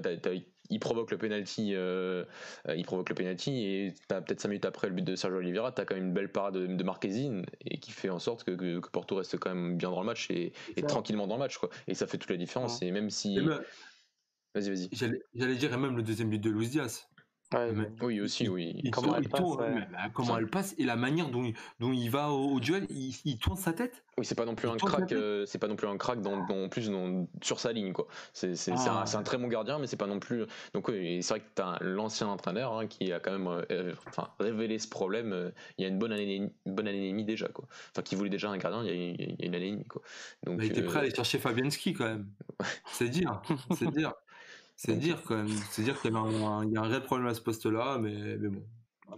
[0.70, 2.26] il provoque le penalty, euh,
[2.68, 5.38] euh, il provoque le penalty et t'as peut-être 5 minutes après le but de Sergio
[5.40, 8.44] Oliveira, t'as quand même une belle parade de, de Marquezine et qui fait en sorte
[8.44, 10.54] que, que- que Porto reste quand même bien dans le match et,
[10.88, 11.70] tranquillement dans le match, quoi.
[11.88, 12.82] Et ça fait toute la différence.
[12.82, 13.54] Et même si,
[14.56, 14.90] vas-y, vas-y.
[14.92, 17.08] J'allais j'allais dire, et même le deuxième but de Luis Diaz.
[17.52, 18.80] Ouais, Mais- Oui, aussi, oui.
[18.84, 19.72] Il Comment elle il passe, tourne, ouais.
[19.74, 22.60] mais, bah, comment elle passe et la manière dont il, dont il va au, au
[22.60, 24.04] duel, il, il tourne sa tête.
[24.20, 26.22] Oui, c'est pas non plus Il un crack, euh, c'est pas non plus un crack
[26.22, 28.06] dans, plus dans- sur sa ligne quoi.
[28.34, 29.04] C'est Ah.
[29.16, 30.46] un, très bon gardien, mais c'est pas non plus.
[30.76, 33.94] Donc oui, c'est vrai que t'as l'ancien entraîneur hein, qui a quand même euh, euh,
[34.10, 35.34] enfin, révélé ce problème.
[35.34, 37.66] euh, il y a une bonne année, une bonne année et demie déjà quoi.
[37.92, 39.72] Enfin, qui voulait déjà un gardien il y a, il y a une année et
[39.72, 40.02] demie quoi.
[40.46, 42.28] Donc Bah, il était euh, prêt à aller chercher Fabianski quand même.
[42.92, 43.42] C'est dire,
[43.76, 44.14] c'est dire,
[44.82, 45.50] c'est dire quand même.
[45.72, 48.64] C'est dire qu'il y, a un réel problème à ce poste-là, mais, mais bon.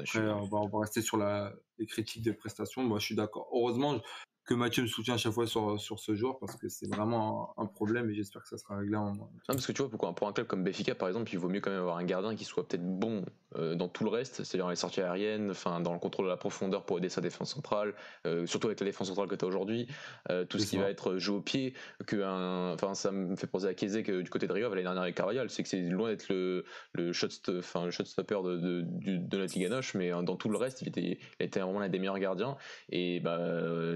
[0.04, 2.82] suis- Après, on va, on va rester sur la, les critiques des prestations.
[2.82, 3.48] Moi, je suis d'accord.
[3.54, 4.02] Heureusement
[4.46, 7.54] que Mathieu me soutient à chaque fois sur, sur ce joueur parce que c'est vraiment
[7.58, 9.14] un, un problème et j'espère que ça sera réglé en.
[9.14, 11.50] Non, parce que tu vois, pourquoi pour un club comme Benfica, par exemple, il vaut
[11.50, 13.24] mieux quand même avoir un gardien qui soit peut-être bon
[13.56, 16.32] euh, dans tout le reste, c'est-à-dire dans les sorties aériennes, enfin dans le contrôle de
[16.32, 17.94] la profondeur pour aider sa défense centrale,
[18.26, 19.88] euh, surtout avec la défense centrale que tu as aujourd'hui,
[20.30, 20.82] euh, tout ce qui ça.
[20.84, 21.74] va être jeu au pied,
[22.08, 24.84] que un, enfin ça me fait penser à Kézé que du côté de Rio l'année
[24.84, 27.28] dernière avec Carvajal, c'est que c'est loin d'être le le shot,
[27.60, 29.46] enfin le shotstopper de de, du- de la
[29.96, 32.58] mais euh, dans tout le reste, il était, il était vraiment l'un des meilleurs gardiens.
[32.90, 33.40] Et bah,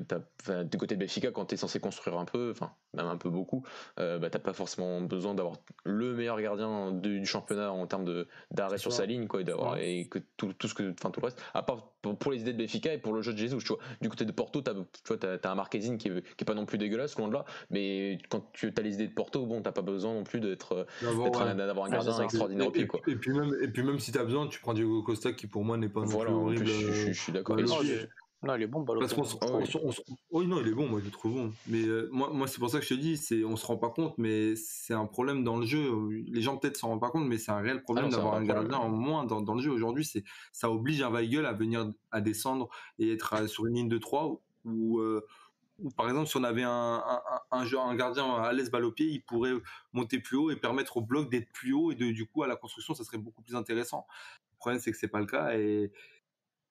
[0.08, 3.08] t'as- enfin, du côté de Benfica, quand tu es censé construire un peu, enfin même
[3.08, 3.66] un peu beaucoup,
[4.00, 8.06] euh, bah, t'as pas forcément besoin d'avoir le meilleur gardien du, du championnat en termes
[8.06, 9.00] de d'arrêt sur ça.
[9.00, 11.42] sa ligne, quoi, et d'avoir et que tout, tout ce que, enfin tout le reste,
[11.54, 13.80] à part pour, pour les idées de Benfica et pour le jeu de tu vois.
[14.02, 16.46] Du côté de Porto, t'as, tu vois, t'as, t'as un Marquezine qui est, qui est
[16.46, 19.46] pas non plus dégueulasse, loin de là, mais quand tu as les idées de Porto,
[19.46, 21.50] bon, t'as pas besoin non plus d'être, euh, D'avoir, d'être ouais.
[21.50, 22.24] un- d'avoir un gardien ça.
[22.24, 23.02] extraordinaire au Et, pied, et- quoi.
[23.08, 25.48] et puis même, et puis même si tu as besoin, tu prends Diego Costa qui
[25.48, 26.66] pour moi n'est pas non Voilà, plus horrible.
[26.66, 27.56] plus, je, je- je suis d'accord.
[27.58, 27.64] bah,
[28.46, 29.16] Non, il est, bon, Parce Balotelli.
[29.16, 29.96] qu'on se- on oui.
[30.32, 31.52] on oui, non, il est bon, moi je le trouve bon.
[31.68, 33.78] Mais euh, moi, moi c'est pour ça que je te dis, c'est, on se rend
[33.78, 35.90] pas compte, mais c'est un problème dans le jeu.
[36.28, 38.44] Les gens peut-être s'en rendent pas compte, mais c'est un réel problème Ah d'avoir un
[38.44, 39.72] gardien en moins dans, dans le jeu.
[39.72, 42.70] Aujourd'hui, c'est, ça oblige un Weigel à venir à descendre
[43.00, 45.26] et être à- sur une ligne de 3 où, euh,
[45.80, 47.22] où, par exemple, si on avait un, un,
[47.52, 49.54] un, un joueur- un gardien à l'aise balle au pied, il pourrait
[49.92, 52.48] monter plus haut et permettre au bloc d'être plus haut et de, du coup, à
[52.48, 54.06] la construction, ça serait beaucoup plus intéressant.
[54.54, 55.92] Le problème, c'est que c'est pas le cas et,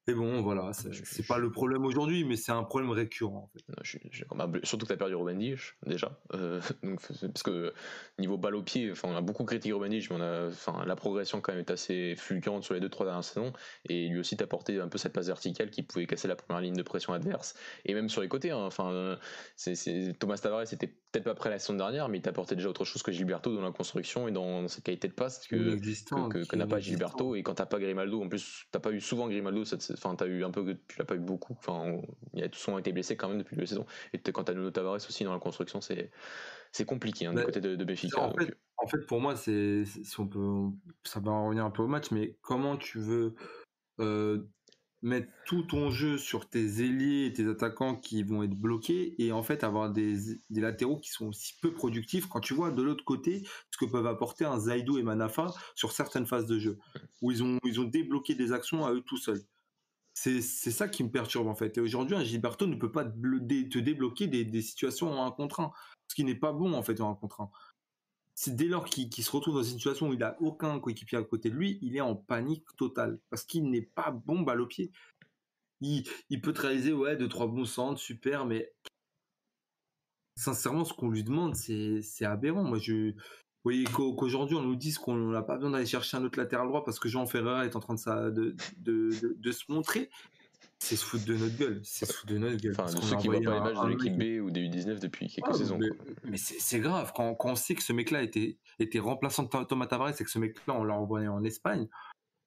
[0.07, 3.65] et bon, voilà, c'est, pas le problème aujourd'hui, mais c'est un problème récurrent en fait.
[3.69, 4.25] Non, je suis- je-
[4.65, 6.21] surtout que tu as perdu Ruben Dias, déjà.
[6.35, 7.73] Euh, donc, parce que
[8.19, 10.85] niveau balle au pied, enfin, on a beaucoup critiqué Ruben Dias, mais on a, enfin,
[10.87, 13.53] la progression quand même est assez fulgurante sur les deux trois dernières saisons.
[13.89, 16.77] Et lui aussi t'apportait un peu cette passe verticale qui pouvait casser la première ligne
[16.77, 17.55] de pression adverse.
[17.85, 19.19] Et même sur les côtés, hein, enfin,
[19.57, 19.75] c'est,
[20.19, 23.03] Thomas Tavares était peut-être pas prêt la saison dernière, mais il t'apportait déjà autre chose
[23.03, 25.57] que Gilberto dans la construction et dans, dans cette qualité de passe que,
[26.29, 26.81] que, que- n'a pas.
[26.81, 30.15] Gilberto et quand t'as pas Grimaldo en plus t'as pas eu souvent Grimaldo cette enfin
[30.15, 32.01] t'as eu un peu tu l'as pas eu beaucoup enfin
[32.35, 34.95] il a souvent été blessé quand même depuis la saison et quand t'as Nuno Tavares
[34.95, 36.11] aussi dans la construction c'est
[36.73, 39.37] c'est compliqué hein, du Mais côté de, de Benfica en fait, en fait, pour moi,
[39.37, 40.69] c'est, si on peut,
[41.05, 43.35] ça va en revenir un peu au match, mais comment tu veux
[44.01, 44.43] euh,
[45.01, 49.33] mettre tout ton jeu sur tes ailiers et tes attaquants qui vont être bloqués et
[49.33, 50.17] en fait avoir des,
[50.51, 53.85] des latéraux qui sont aussi peu productifs quand tu vois de l'autre côté ce que
[53.85, 56.79] peuvent apporter un Zaidou et Manafa sur certaines phases de jeu
[57.21, 59.43] où ils ont, ils ont débloqué des actions à eux tout seuls.
[60.15, 61.77] C'est ça qui me perturbe en fait.
[61.77, 65.27] Et aujourd'hui, un Gilberto ne peut pas te blo- dé- te débloquer des, situations en
[65.27, 65.73] un contre un.
[66.09, 67.51] Ce qui n'est pas bon en fait en un contre un.
[68.37, 71.23] C'est dès lors qu'il se retrouve dans une situation où il a aucun coéquipier à
[71.23, 73.21] côté de lui, il est en panique totale.
[73.31, 74.93] Parce qu'il n'est pas bon balle au pied.
[75.81, 78.73] Il, il peut te réaliser, ouais, deux, trois bons centres, super, mais
[80.37, 82.65] sincèrement, ce qu'on lui demande, c'est aberrant.
[82.65, 83.15] Moi, je,
[83.65, 86.85] voyez qu'aujourd'hui on nous dise qu'on n'a pas besoin d'aller chercher un autre latéral droit
[86.85, 90.11] parce que Jean Ferreira est en train de, de, de, de se montrer
[90.85, 91.81] c'est se foutre de notre gueule.
[91.83, 92.75] C'est se foutre de notre gueule.
[92.79, 95.55] Enfin, ceux qui voient pas les matchs de l'équipe B ou des U19 depuis quelques
[95.55, 95.79] saisons.
[96.25, 97.12] Mais, c'est grave.
[97.15, 100.31] Quand, quand, on sait que ce mec-là était, était remplaçant de Thomas Tavares et que
[100.31, 101.89] ce mec-là, on l'a envoyé en Espagne,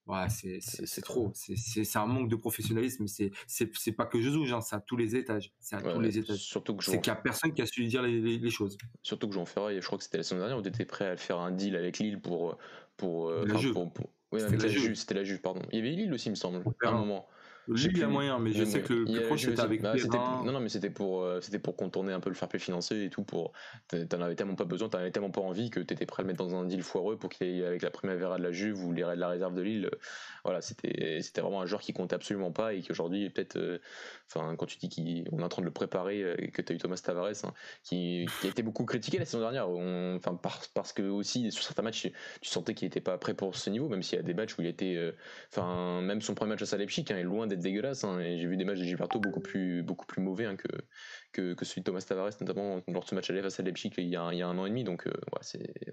[0.08, 1.32] ouais, c'est trop.
[1.34, 3.06] C'est un manque de professionnalisme.
[3.06, 5.54] Mais c'est pas que je zouge, hein, c'est à tous les étages.
[5.60, 6.40] C'est à tous les étages.
[6.40, 8.78] Surtout que C'est qu'il n'y a personne qui a su dire les, les, choses.
[9.04, 11.08] Surtout que Jean Ferrari, je crois que c'était la semaine dernière, où tu étais prêt
[11.08, 12.58] à faire un deal avec Lille pour.
[12.98, 14.58] pour, euh, pour, pour oui, c'était
[15.14, 15.62] la, la Juve, pardon.
[15.72, 17.28] Il y avait Lille aussi, il me semble, à un moment.
[17.68, 19.94] Lui, il y a moyen, mais je sais que le plus proche c'était avec bah,
[20.46, 23.06] Non, non, mais c'était pour, euh, c'était pour contourner un peu le fair play financier
[23.06, 23.24] et tout.
[23.24, 23.52] Pour,
[23.90, 26.28] t'en avais tellement pas besoin, t'en avais tellement pas envie que t'étais prêt à le
[26.28, 28.84] mettre dans un deal foireux pour qu'il ait avec la première Vera de la Juve
[28.84, 29.90] ou les de la réserve de Lille.
[30.44, 33.80] Voilà, c'était, c'était vraiment un joueur qui comptait absolument pas et qui aujourd'hui peut-être, euh,
[34.28, 36.76] enfin, quand tu dis qu'on est en train de le préparer, euh, que tu as
[36.76, 37.54] eu Thomas Tavares, hein,
[37.84, 40.40] qui, qui, a été beaucoup critiqué la saison dernière, enfin,
[40.74, 42.10] parce, que aussi sur certains matchs,
[42.42, 44.58] tu sentais qu'il était pas prêt pour ce niveau, même s'il y a des matchs
[44.58, 45.14] où il était,
[45.52, 48.04] enfin, même son premier match à Salepchik hein, est loin d'être dégueulasse.
[48.04, 50.68] Hein, j'ai vu des matchs de Gilberto beaucoup plus, beaucoup plus mauvais hein, que,
[51.32, 53.92] que, que, celui de Thomas Tavares, notamment lors de ce match à face à Leipzig
[53.98, 54.84] il y, a, il y a un an et demi.
[54.84, 55.12] Donc, euh,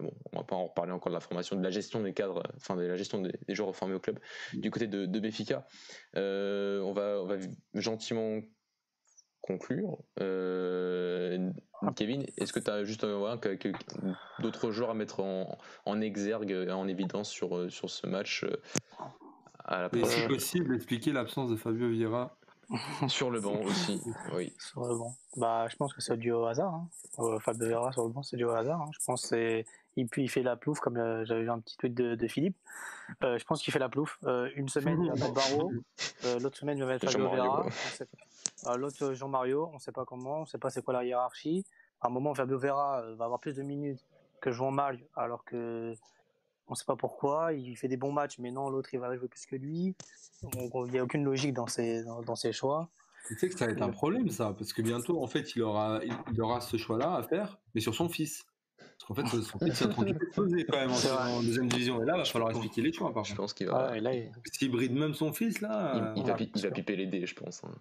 [0.00, 2.42] bon, on va pas en reparler encore de la formation, de la gestion des cadres,
[2.56, 4.18] enfin de la gestion des, joueurs formés au club
[4.52, 5.66] du côté de, de Béfica.
[6.16, 7.36] Euh, on, va, on va
[7.74, 8.40] gentiment
[9.40, 9.98] conclure.
[10.20, 11.50] Euh,
[11.96, 13.06] Kevin, est-ce que tu as juste
[14.40, 18.44] d'autres joueurs à mettre en, en, exergue, en évidence sur, sur ce match
[19.68, 22.36] est-ce possible, expliquer l'absence de Fabio Vieira
[23.08, 24.00] sur le banc aussi,
[24.34, 24.52] oui.
[24.58, 25.14] Sur le banc.
[25.36, 26.74] Bah, je pense que c'est dû au hasard.
[26.74, 26.88] Hein.
[27.18, 28.80] Euh, Fabio Vieira sur le banc, c'est dû au hasard.
[28.80, 28.90] Hein.
[28.92, 31.94] Je pense c'est il, il fait la plouf, comme euh, j'avais vu un petit tweet
[31.94, 32.56] de, Philippe.
[33.22, 34.18] Euh, je pense qu'il fait la plouf.
[34.56, 35.72] une semaine, il va mettre Barreau.
[36.40, 37.66] l'autre semaine, il va mettre Fabio Vieira.
[38.76, 39.68] l'autre, Jean-Mario.
[39.70, 40.38] On ne sait pas comment.
[40.38, 41.64] On ne sait pas c'est quoi la hiérarchie.
[42.00, 44.04] À un moment, Fabio Vieira va avoir plus de minutes
[44.40, 45.94] que Jean-Mario, alors que
[46.68, 47.52] on sait pas pourquoi.
[47.52, 49.94] Il fait des bons matchs, mais non, l'autre il va jouer plus que lui.
[50.42, 52.90] il n'y a aucune logique dans ses, dans, ses choix.
[53.28, 55.62] Tu sais que ça va être un problème ça, parce que bientôt en fait il
[55.62, 56.00] aura,
[56.32, 58.44] il aura ce choix-là à faire, mais sur son fils.
[58.76, 62.02] Parce qu'en fait son fils est en train de poser quand même en, deuxième division,
[62.02, 63.12] et là il va falloir expliquer les choix.
[63.14, 63.94] Par je pense qu'il va.
[64.52, 66.12] S'il bride même son fils là.
[66.16, 67.64] Il, va, piper les dés, je pense.
[67.64, 67.72] Hein.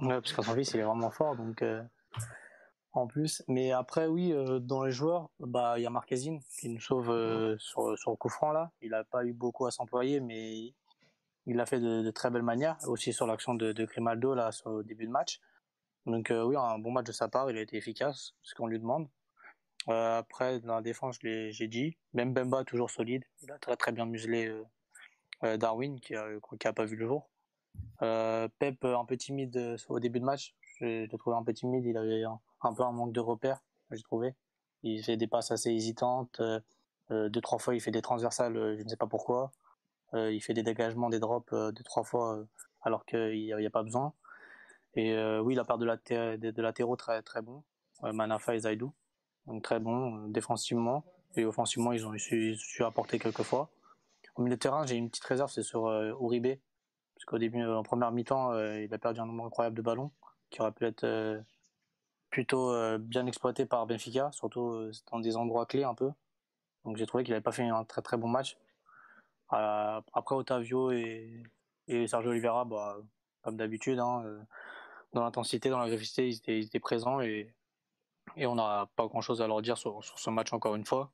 [0.00, 1.60] Ouais, parce que son fils il est vraiment fort, donc.
[1.62, 1.82] Euh,
[2.96, 3.42] en plus.
[3.48, 7.10] Mais après, oui, euh, dans les joueurs, bah il y a Marquezine qui nous sauve
[7.10, 8.70] euh, sur, sur le coup franc là.
[8.80, 10.74] Il n'a pas eu beaucoup à s'employer, mais
[11.46, 12.76] il l'a fait de, très belle manière.
[12.86, 15.40] Aussi sur l'action de, de Grimaldo là sur le début de match.
[16.06, 17.50] Donc euh, oui, un bon match de sa part.
[17.50, 19.08] Il a été efficace, ce qu'on lui demande.
[19.88, 21.96] après, dans la défense, j'ai dit.
[22.14, 23.24] Même Bemba toujours solide.
[23.42, 24.52] Il a très très bien muselé
[25.42, 26.28] Darwin qui a,
[26.58, 27.28] qui a pas vu le jour.
[28.00, 30.54] Pep un peu timide au début de match.
[30.80, 31.84] Je l'ai trouvé un peu timide.
[31.84, 34.34] Il avait un peu un manque de repères, j'ai trouvé.
[34.82, 36.40] Il fait des passes assez hésitantes.
[36.40, 36.60] Euh,
[37.10, 39.52] euh, deux trois fois, il fait des transversales, euh, je ne sais pas pourquoi.
[40.14, 42.44] il fait des dégagements, des drops deux trois fois,
[42.82, 44.14] alors qu'il n'y a, pas besoin.
[44.94, 47.62] Et oui, la part de, la de, latéraux très très bon.
[48.02, 48.92] Manafa et Zaidou,
[49.46, 51.04] donc très bon défensivement
[51.34, 53.68] et offensivement, ils ont su, su apporter quelques fois.
[54.36, 56.58] Au milieu de terrain, j'ai une petite réserve, c'est sur Uribe,
[57.14, 60.12] parce qu'au début, en première mi-temps, il a perdu un nombre incroyable de ballons,
[60.48, 61.04] qui aurait pu être
[62.36, 66.10] plutôt euh, bien exploité par Benfica, surtout euh, dans des endroits clés un peu.
[66.84, 68.58] Donc j'ai trouvé qu'il n'avait pas fait un très très bon match.
[69.54, 71.42] Euh, après Otavio et,
[71.88, 72.98] Sergio Oliveira, bah,
[73.40, 74.22] comme d'habitude, hein,
[75.14, 76.28] dans l'intensité, dans l'agressivité,
[76.58, 77.54] ils étaient, présents et,
[78.36, 81.10] on n'a pas grand chose à leur dire sur, ce match encore une fois.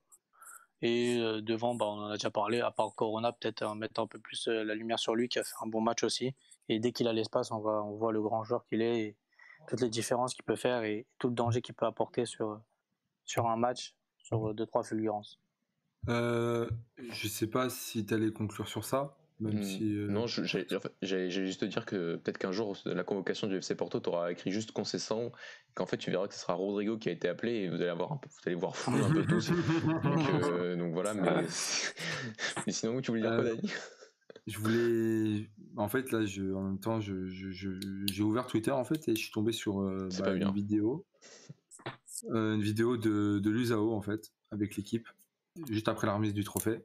[0.81, 4.19] Et devant, bah, on en a déjà parlé, à part Corona, peut-être mettre un peu
[4.19, 6.35] plus la lumière sur lui qui a fait un bon match aussi.
[6.69, 9.15] Et dès qu'il a l'espace, on voit, le grand joueur qu'il est.
[9.69, 12.61] toutes les différences qu'il peut faire et tout le danger qu'il peut apporter sur,
[13.25, 15.39] sur un match, sur deux, trois fulgurances.
[16.09, 19.17] Euh, je sais pas si tu allais conclure sur ça.
[19.41, 19.63] Même hmm.
[19.63, 23.75] si, euh, Non, j'allais juste te dire que peut-être qu'un jour, la convocation du FC
[23.75, 25.33] Porto, tu auras écrit juste concessant,
[25.75, 27.89] qu'en fait, tu verras que ce sera Rodrigo qui a été appelé et vous allez,
[27.89, 29.51] avoir un peu, vous allez voir fou un peu tous.
[30.05, 31.29] donc, euh, donc, voilà, mais,
[32.67, 33.73] mais sinon, tu voulais dire quoi, Dani?
[34.47, 35.51] Je voulais.
[35.77, 36.53] En fait, là, je...
[36.53, 40.09] en même temps, j'ai je, ouvert Twitter en fait et je suis tombé sur euh,
[40.19, 41.07] bah, une vidéo,
[42.31, 45.09] euh, une vidéo de, de Lusao en fait avec l'équipe
[45.69, 46.85] juste après la remise du trophée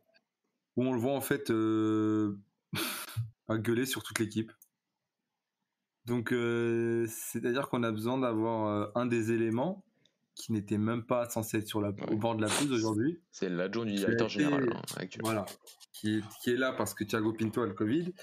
[0.76, 2.38] où on le voit en fait euh,
[3.47, 4.51] à gueuler sur toute l'équipe.
[6.05, 9.84] Donc, c'est-à-dire qu'on a besoin d'avoir un des éléments
[10.38, 13.20] qui n'était même pas censé être sur la, au bord de la pelouse aujourd'hui.
[13.32, 15.30] C'est l'adjoint du directeur général hein, actuellement.
[15.30, 15.46] Voilà
[16.00, 18.14] qui est, là parce que Thiago Pinto a le Covid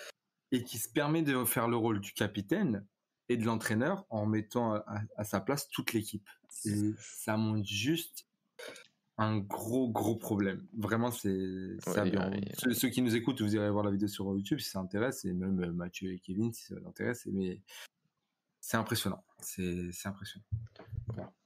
[0.53, 2.87] et qui se permet de faire le rôle du capitaine
[3.29, 4.75] et de l'entraîneur en mettant
[5.17, 6.29] à, sa place toute l'équipe.
[6.99, 8.27] ça montre juste
[9.17, 10.67] un gros gros problème.
[10.77, 12.31] Vraiment, c'est aberrant.
[12.73, 15.33] Ceux, qui nous écoutent, vous irez voir la vidéo sur YouTube si ça intéresse, et
[15.33, 17.27] même euh, Mathieu et Kevin si ça vous intéresse.
[17.33, 17.61] Mais
[18.61, 19.25] c'est impressionnant.
[19.45, 20.45] C'est impressionnant.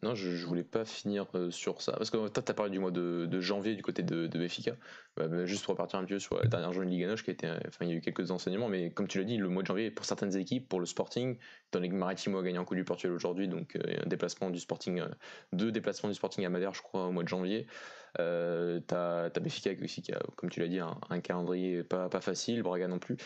[0.02, 1.92] Non, je, je, voulais pas finir euh, sur ça.
[1.92, 4.76] Parce que toi, tu as parlé du mois de, janvier du côté de, de Béfica.
[5.16, 7.30] Bah, bah, juste pour repartir un peu sur la dernière journée de Ligue 1, qui
[7.30, 9.62] était, enfin, il y a eu quelques enseignements, mais comme tu l'as dit, le mois
[9.62, 11.36] de janvier, pour certaines équipes, pour le Sporting,
[11.72, 14.60] dans les Maritimo a gagné un coup du Portugal aujourd'hui, donc euh, un déplacement du
[14.60, 15.08] Sporting, euh,
[15.52, 17.66] deux déplacements du Sporting à Madère, je crois, au mois de janvier.
[18.20, 22.20] Euh, t'as as Béfica aussi qui a, comme tu l'as dit, un, calendrier pas, pas
[22.20, 23.16] facile, Braga non plus.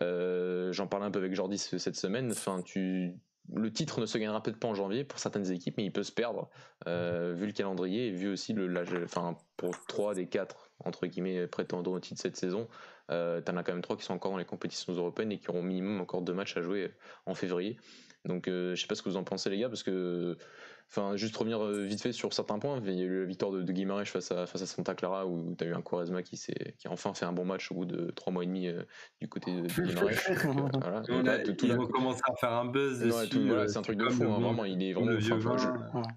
[0.00, 2.30] J'en parlais un peu avec Jordi cette semaine.
[2.32, 3.14] Enfin, tu
[3.54, 6.02] le titre ne se gagnera peut-être pas en janvier pour certaines équipes, mais il peut
[6.02, 6.50] se perdre
[6.86, 11.46] euh, vu le calendrier et vu aussi le, enfin pour trois des quatre entre guillemets
[11.46, 12.68] prétendants au titre cette saison,
[13.10, 15.50] euh, t'en as quand même trois qui sont encore dans les compétitions européennes et qui
[15.50, 16.92] auront minimum encore deux matchs à jouer
[17.26, 17.76] en février.
[18.24, 20.36] Donc euh, je sais pas ce que vous en pensez les gars parce que
[20.94, 22.78] Enfin, juste revenir euh, vite fait sur certains points.
[22.84, 25.54] Il y a eu la victoire de, de face à, face à Santa Clara où
[25.56, 27.84] tu as eu un Quaresma qui, qui a enfin fait un bon match au bout
[27.86, 28.82] de trois mois et demi euh,
[29.18, 30.12] du côté de, Guimarães.
[30.74, 31.42] voilà.
[31.46, 33.02] il recommence à faire un buzz.
[33.02, 34.66] Euh, c'est un truc de fou, hein, vraiment.
[34.66, 35.12] Il est vraiment.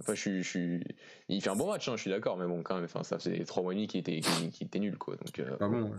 [0.01, 0.79] Enfin, je, je,
[1.29, 3.17] il fait un bon match, hein, je suis d'accord, mais bon, quand même, enfin, ça
[3.17, 4.19] faisait trois mois et demi qui était,
[4.51, 5.15] qui, était nul, quoi.
[5.15, 5.89] Donc, ah bon,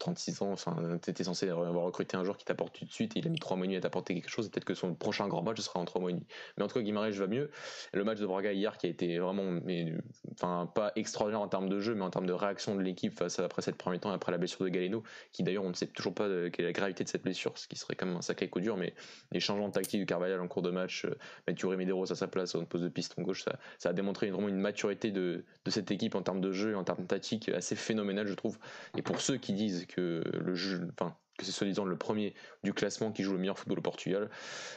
[0.00, 3.20] 36 ans, enfin, t'étais censé avoir recruté un joueur qui t'apporte tout de suite et
[3.20, 4.48] il a mis trois mois et demi à t'apporter quelque chose.
[4.48, 6.26] Peut-être que son prochain grand match sera en trois mois et demi.
[6.58, 7.48] Mais en tout cas, Guimarães va mieux.
[7.92, 9.94] Le match de Braga hier qui a été vraiment, mais,
[10.32, 13.38] enfin, pas extraordinaire en termes de jeu, mais en termes de réaction de l'équipe face
[13.38, 15.02] à, après cette première temps, après la blessure de Galeno,
[15.32, 17.68] qui d'ailleurs on ne sait toujours pas quelle est la gravité de cette blessure, ce
[17.68, 18.94] qui serait quand même un sacré coup dur, mais
[19.32, 21.16] les changements de tactique du Carvalhal en cours de match, euh,
[21.46, 24.48] mettre Medeiros à sa place une pose de piston gauche, ça, ça a démontré vraiment
[24.48, 27.76] une maturité de, de, cette équipe en termes de jeu, en termes de tactique assez
[27.76, 28.58] phénoménale, je trouve.
[28.96, 32.34] Et pour ceux qui disent que le jeu, enfin, que c'est soi-disant le premier
[32.64, 34.30] du classement qui joue le meilleur football au Portugal,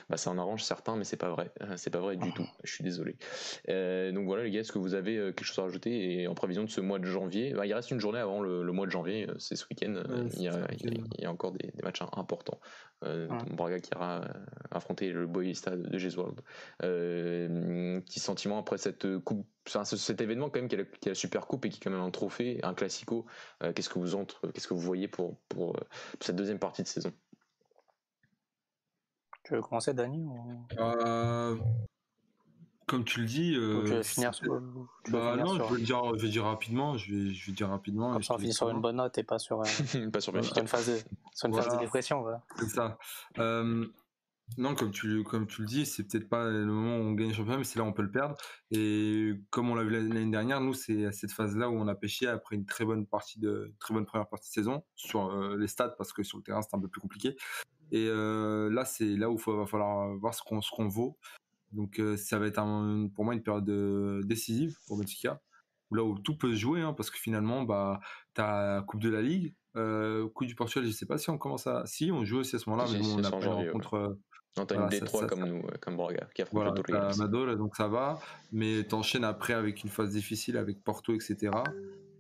[0.10, 1.51] bah ça en arrange certains, mais c'est pas vrai.
[1.62, 2.47] Euh, c'est pas vrai du tout.
[2.64, 3.16] Je suis désolé.
[3.70, 6.28] Euh, donc voilà les gars, est-ce que vous avez euh, quelque chose à rajouter Et
[6.28, 8.86] en prévision de ce mois de janvier, bah, il reste une journée avant le, mois
[8.86, 10.03] de janvier, c'est ce week-end.
[10.38, 12.60] il, y a encore des, matchs importants.
[13.01, 14.21] Braga qui ira
[14.71, 16.43] affronter le Boyista de, Gesualdo.
[16.79, 19.47] petit sentiment après cette coupe
[19.83, 22.11] cet événement quand même qui est, la, Super Coupe et qui est quand même un
[22.11, 23.25] trophée, un classico.
[23.63, 25.81] Euh, qu'est-ce que vous entre, qu'est-ce que vous voyez pour, pour, euh,
[26.19, 27.11] cette deuxième partie de saison?
[29.43, 30.25] Tu veux commencer, Dani
[30.79, 31.57] euh,
[32.89, 33.53] Comme tu le dis.
[33.53, 34.61] tu veux finir sur.
[35.09, 36.97] bah non, je, vais dire, je vais dire rapidement.
[36.97, 38.11] Je vais, je vais dire rapidement.
[38.13, 39.61] Comme ça, on finit sur une bonne note et pas sur,
[40.13, 40.97] pas sur, une phase de,
[41.33, 42.21] sur une phase de dépression.
[42.21, 42.41] Voilà.
[42.57, 42.97] C'est ça.
[44.57, 47.29] Non, comme tu, comme tu le dis, c'est peut-être pas le moment où on gagne
[47.29, 48.35] le championnat, mais c'est là où on peut le perdre.
[48.71, 51.95] Et comme on l'a vu l'année dernière, nous, c'est à cette phase-là où on a
[51.95, 55.55] pêché après une très bonne partie de, très bonne première partie de saison sur euh,
[55.57, 57.37] les stades, parce que sur le terrain, c'est un peu plus compliqué.
[57.91, 61.17] Et euh, là, c'est là où il va falloir voir ce qu'on, ce qu'on vaut.
[61.72, 63.70] Donc, euh, ça va être un, pour moi une période
[64.26, 65.41] décisive pour Benfica,
[65.91, 67.99] là où tout peut se jouer, hein, parce que finalement, bah,
[68.36, 69.53] tu as Coupe de la Ligue,
[70.34, 71.86] Coupe du Portugal, je sais pas si on commence à.
[71.86, 74.17] Si, on joue aussi à ce moment-là, mais bon, on a contre.
[74.57, 77.88] Non, t'as une D3 comme nous, comme Braga, qui affronte voilà, t'as Madol, donc ça
[77.88, 78.20] va.
[78.51, 81.51] Mais t'enchaînes après avec une phase difficile avec Porto, etc.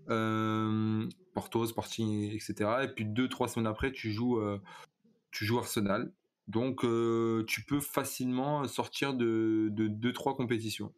[0.09, 2.53] Euh, Porto, Sporting, etc.
[2.83, 4.61] Et puis deux, trois semaines après, tu joues, euh,
[5.31, 6.11] tu joues Arsenal.
[6.49, 10.91] Donc euh, tu peux facilement sortir de, de deux, trois compétitions.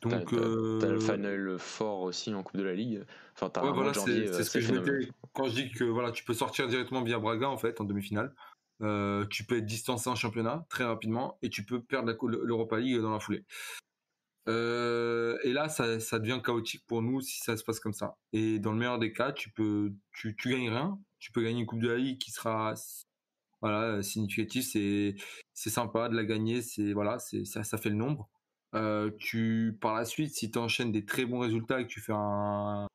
[0.00, 3.04] donc, t'as, le final fort aussi en Coupe de la Ligue.
[3.38, 6.32] Enfin, ouais, voilà, c'est, ce que je mettais quand je dis que voilà, tu peux
[6.32, 8.34] sortir directement via Braga en fait en demi-finale.
[8.82, 13.00] Euh, tu peux être distancé en championnat très rapidement et tu peux perdre l'Europa League
[13.00, 13.44] dans la foulée.
[14.48, 18.16] Euh, et là, ça, ça, devient chaotique pour nous si ça se passe comme ça.
[18.32, 20.98] Et dans le meilleur des cas, tu peux, tu, tu gagnes rien.
[21.18, 22.74] Tu peux gagner une Coupe de la Ligue qui sera,
[23.60, 24.62] voilà, significative.
[24.62, 25.16] C'est,
[25.54, 26.62] c'est sympa de la gagner.
[26.62, 28.28] C'est, voilà, c'est, ça, fait le nombre.
[29.18, 32.12] Tu, par la suite, si tu enchaînes des très bons résultats et que tu fais
[32.14, 32.86] un,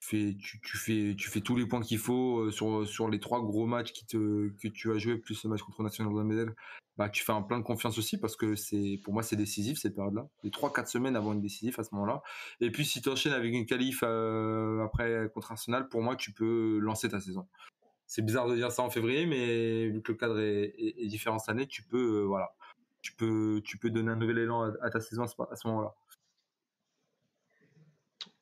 [0.00, 3.66] tu, tu, fais, tu fais tous les points qu'il faut sur, sur les trois gros
[3.66, 6.54] matchs que tu as joué, plus le match contre National de Medel,
[6.96, 9.78] bah, tu fais un plein de confiance aussi parce que c'est, pour moi, c'est décisif
[9.78, 10.28] cette période-là.
[10.42, 12.22] Les 3-4 semaines avant une décisive à ce moment-là.
[12.60, 16.78] Et puis, si tu enchaînes avec une qualif après contre Arsenal, pour moi, tu peux
[16.78, 17.46] lancer ta saison.
[18.10, 21.38] C'est bizarre de dire ça en février, mais vu que le cadre est, est, différent
[21.38, 22.52] cette année, tu peux, euh, voilà,
[23.02, 25.94] tu peux, tu peux donner un nouvel élan à, à ta saison à ce moment-là.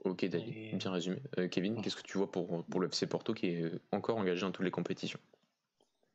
[0.06, 1.18] Ok, Dani, bien résumé.
[1.36, 4.40] Euh, Kevin, qu'est-ce que tu vois pour, pour le FC Porto qui est encore engagé
[4.40, 5.20] dans toutes les compétitions?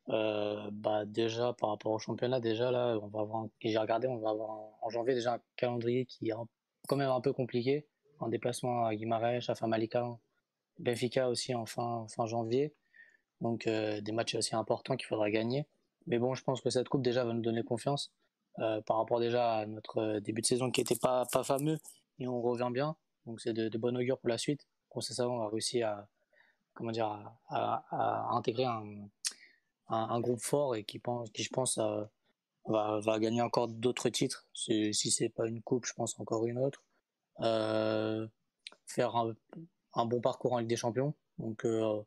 [0.08, 4.18] Euh, bah déjà par rapport au championnat déjà là on va avoir j'ai regardé on
[4.18, 4.50] va avoir
[4.82, 6.34] en janvier déjà un calendrier qui est
[6.88, 7.86] quand même un peu compliqué.
[8.18, 10.18] En déplacement à Guimarães à Famalicão
[10.80, 12.74] Benfica aussi en fin, fin janvier
[13.40, 15.66] donc euh, des matchs aussi importants qu'il faudra gagner
[16.06, 18.12] mais bon je pense que cette coupe déjà va nous donner confiance
[18.86, 21.76] par rapport déjà à notre début de saison qui était pas pas fameux
[22.18, 22.96] et on revient bien.
[23.26, 24.66] Donc c'est de, de bon augure pour la suite.
[25.00, 26.08] ça on a réussi à,
[26.74, 27.06] comment dire,
[27.48, 29.08] à, intégrer un,
[29.88, 32.04] un, groupe fort et qui, pense, qui je pense, euh,
[32.66, 34.46] va, va gagner encore d'autres titres.
[34.52, 36.82] Si, si c'est pas une coupe, je pense encore une autre.
[37.40, 38.26] Euh,
[38.86, 41.14] faire un, bon parcours en Ligue des Champions.
[41.38, 42.02] Donc euh,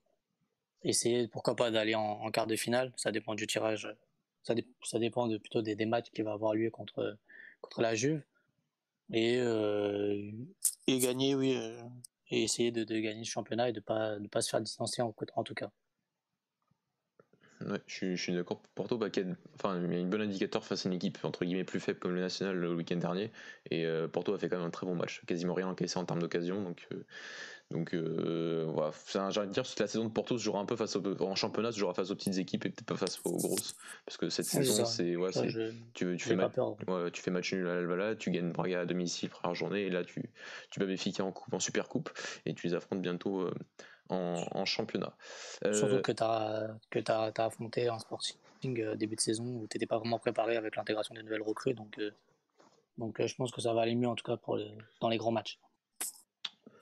[0.83, 2.93] essayer, pourquoi pas, d'aller en, quart de finale.
[2.95, 3.87] Ça dépend du tirage.
[4.43, 7.17] Ça, ça dépend de, plutôt des, des matchs qui va avoir lieu contre,
[7.61, 8.21] contre la Juve.
[9.13, 10.31] Et, euh,
[10.87, 11.81] et gagner, oui, euh,
[12.29, 15.01] et essayer de, de, gagner le championnat et de pas de pas se faire distancer
[15.01, 15.71] en, en tout cas.
[17.65, 18.61] Ouais, je, suis, d'accord.
[18.75, 19.07] Porto, bah,
[19.55, 21.97] enfin, il y a une bonne indicateur face à une équipe entre guillemets plus faible
[21.97, 23.31] comme le National le week-end dernier.
[23.71, 26.05] Et euh, Porto a fait quand même un très bon match, quasiment rien encaissé en
[26.05, 26.61] termes d'occasion.
[26.61, 27.03] Donc, euh,
[27.71, 28.91] donc euh, voilà.
[29.31, 31.21] J'ai envie de dire que la saison de Porto se jouera un peu face au,
[31.23, 33.75] en championnat, se jouera face aux petites équipes et peut-être pas face aux grosses.
[34.05, 36.37] Parce que cette saison, c'est ouais, tu, tu, fais
[37.11, 40.03] tu fais match nul à l'Alvala, tu gagnes Braga à domicile première journée et là
[40.03, 40.29] tu,
[40.69, 42.11] tu bats Béfica en coupe, en super coupe
[42.45, 43.49] et tu les affrontes bientôt
[44.09, 45.15] en, championnat.
[45.73, 48.37] Surtout euh, que tu as, que as, as, affronté un Sporting
[48.81, 51.73] euh, début de saison où tu n'étais pas vraiment préparé avec l'intégration des nouvelles recrues.
[51.73, 52.11] Donc, euh,
[52.97, 54.59] donc je pense que ça va aller mieux en tout cas pour
[55.01, 55.59] dans les grands matchs.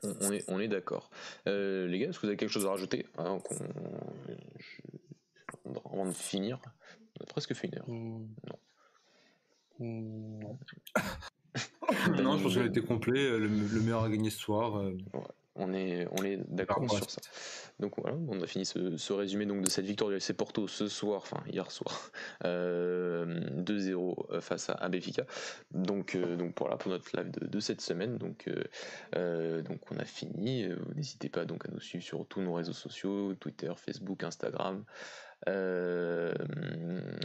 [0.03, 1.09] On, est, on est d'accord.
[1.45, 3.41] les gars, est-ce que vous avez quelque chose à rajouter avant,
[6.05, 6.59] de finir
[7.19, 7.73] On a presque fini.
[7.88, 8.28] Hmm.
[8.47, 8.59] Non.
[9.80, 10.59] Hmm, non.
[12.23, 13.38] non, je pense que a été complet.
[13.38, 14.80] Le, meilleur à gagner ce soir.
[15.56, 17.22] On est, on est d'accord sur ça.
[17.80, 20.88] Donc voilà, on a fini ce, résumé donc de cette victoire du FC Porto ce
[20.88, 22.12] soir, enfin hier soir,
[22.43, 23.56] 2-0 euh,
[24.32, 25.26] euh, face à, Béfica.
[25.72, 28.18] Donc, euh, donc voilà pour notre live de, cette semaine.
[28.18, 28.49] Donc,
[29.14, 30.68] donc on a fini.
[30.95, 34.84] N'hésitez pas donc à nous suivre sur tous nos réseaux sociaux, Twitter, Facebook, Instagram.
[35.47, 36.33] Euh,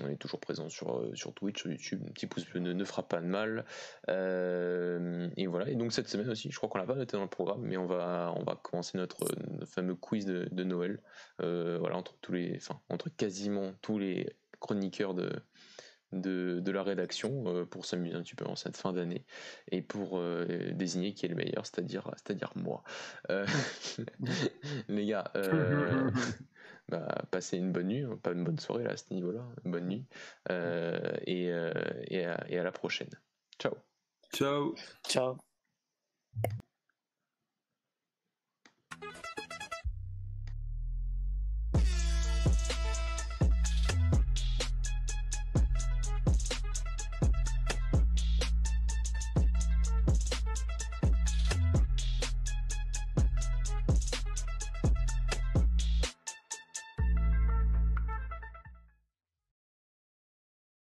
[0.02, 2.02] on est toujours présent sur, euh, sur Twitch, sur YouTube.
[2.08, 3.64] Un petit pouce bleu ne, fera pas de mal.
[4.08, 5.68] Euh, et voilà.
[5.68, 7.76] Et donc cette semaine aussi, je crois qu'on l'a pas noté dans le programme, mais
[7.76, 9.26] on va, on va commencer notre,
[9.66, 11.00] fameux quiz de, Noël.
[11.38, 15.30] voilà, entre tous les, enfin, entre quasiment tous les chroniqueurs de,
[16.12, 19.24] de, la rédaction pour s'amuser un petit peu en cette fin d'année
[19.70, 20.20] et pour
[20.72, 22.82] désigner qui est le meilleur, c'est-à-dire c'est-à-dire moi.
[24.88, 25.32] les gars,
[26.90, 29.70] bah, passez une bonne nuit, hein, pas une bonne soirée là à ce niveau-là, une
[29.70, 30.06] bonne nuit,
[30.50, 31.72] euh, et, euh,
[32.08, 33.10] et, à, et à la prochaine.
[33.58, 33.74] Ciao.
[34.34, 34.74] Ciao.
[35.06, 35.36] Ciao.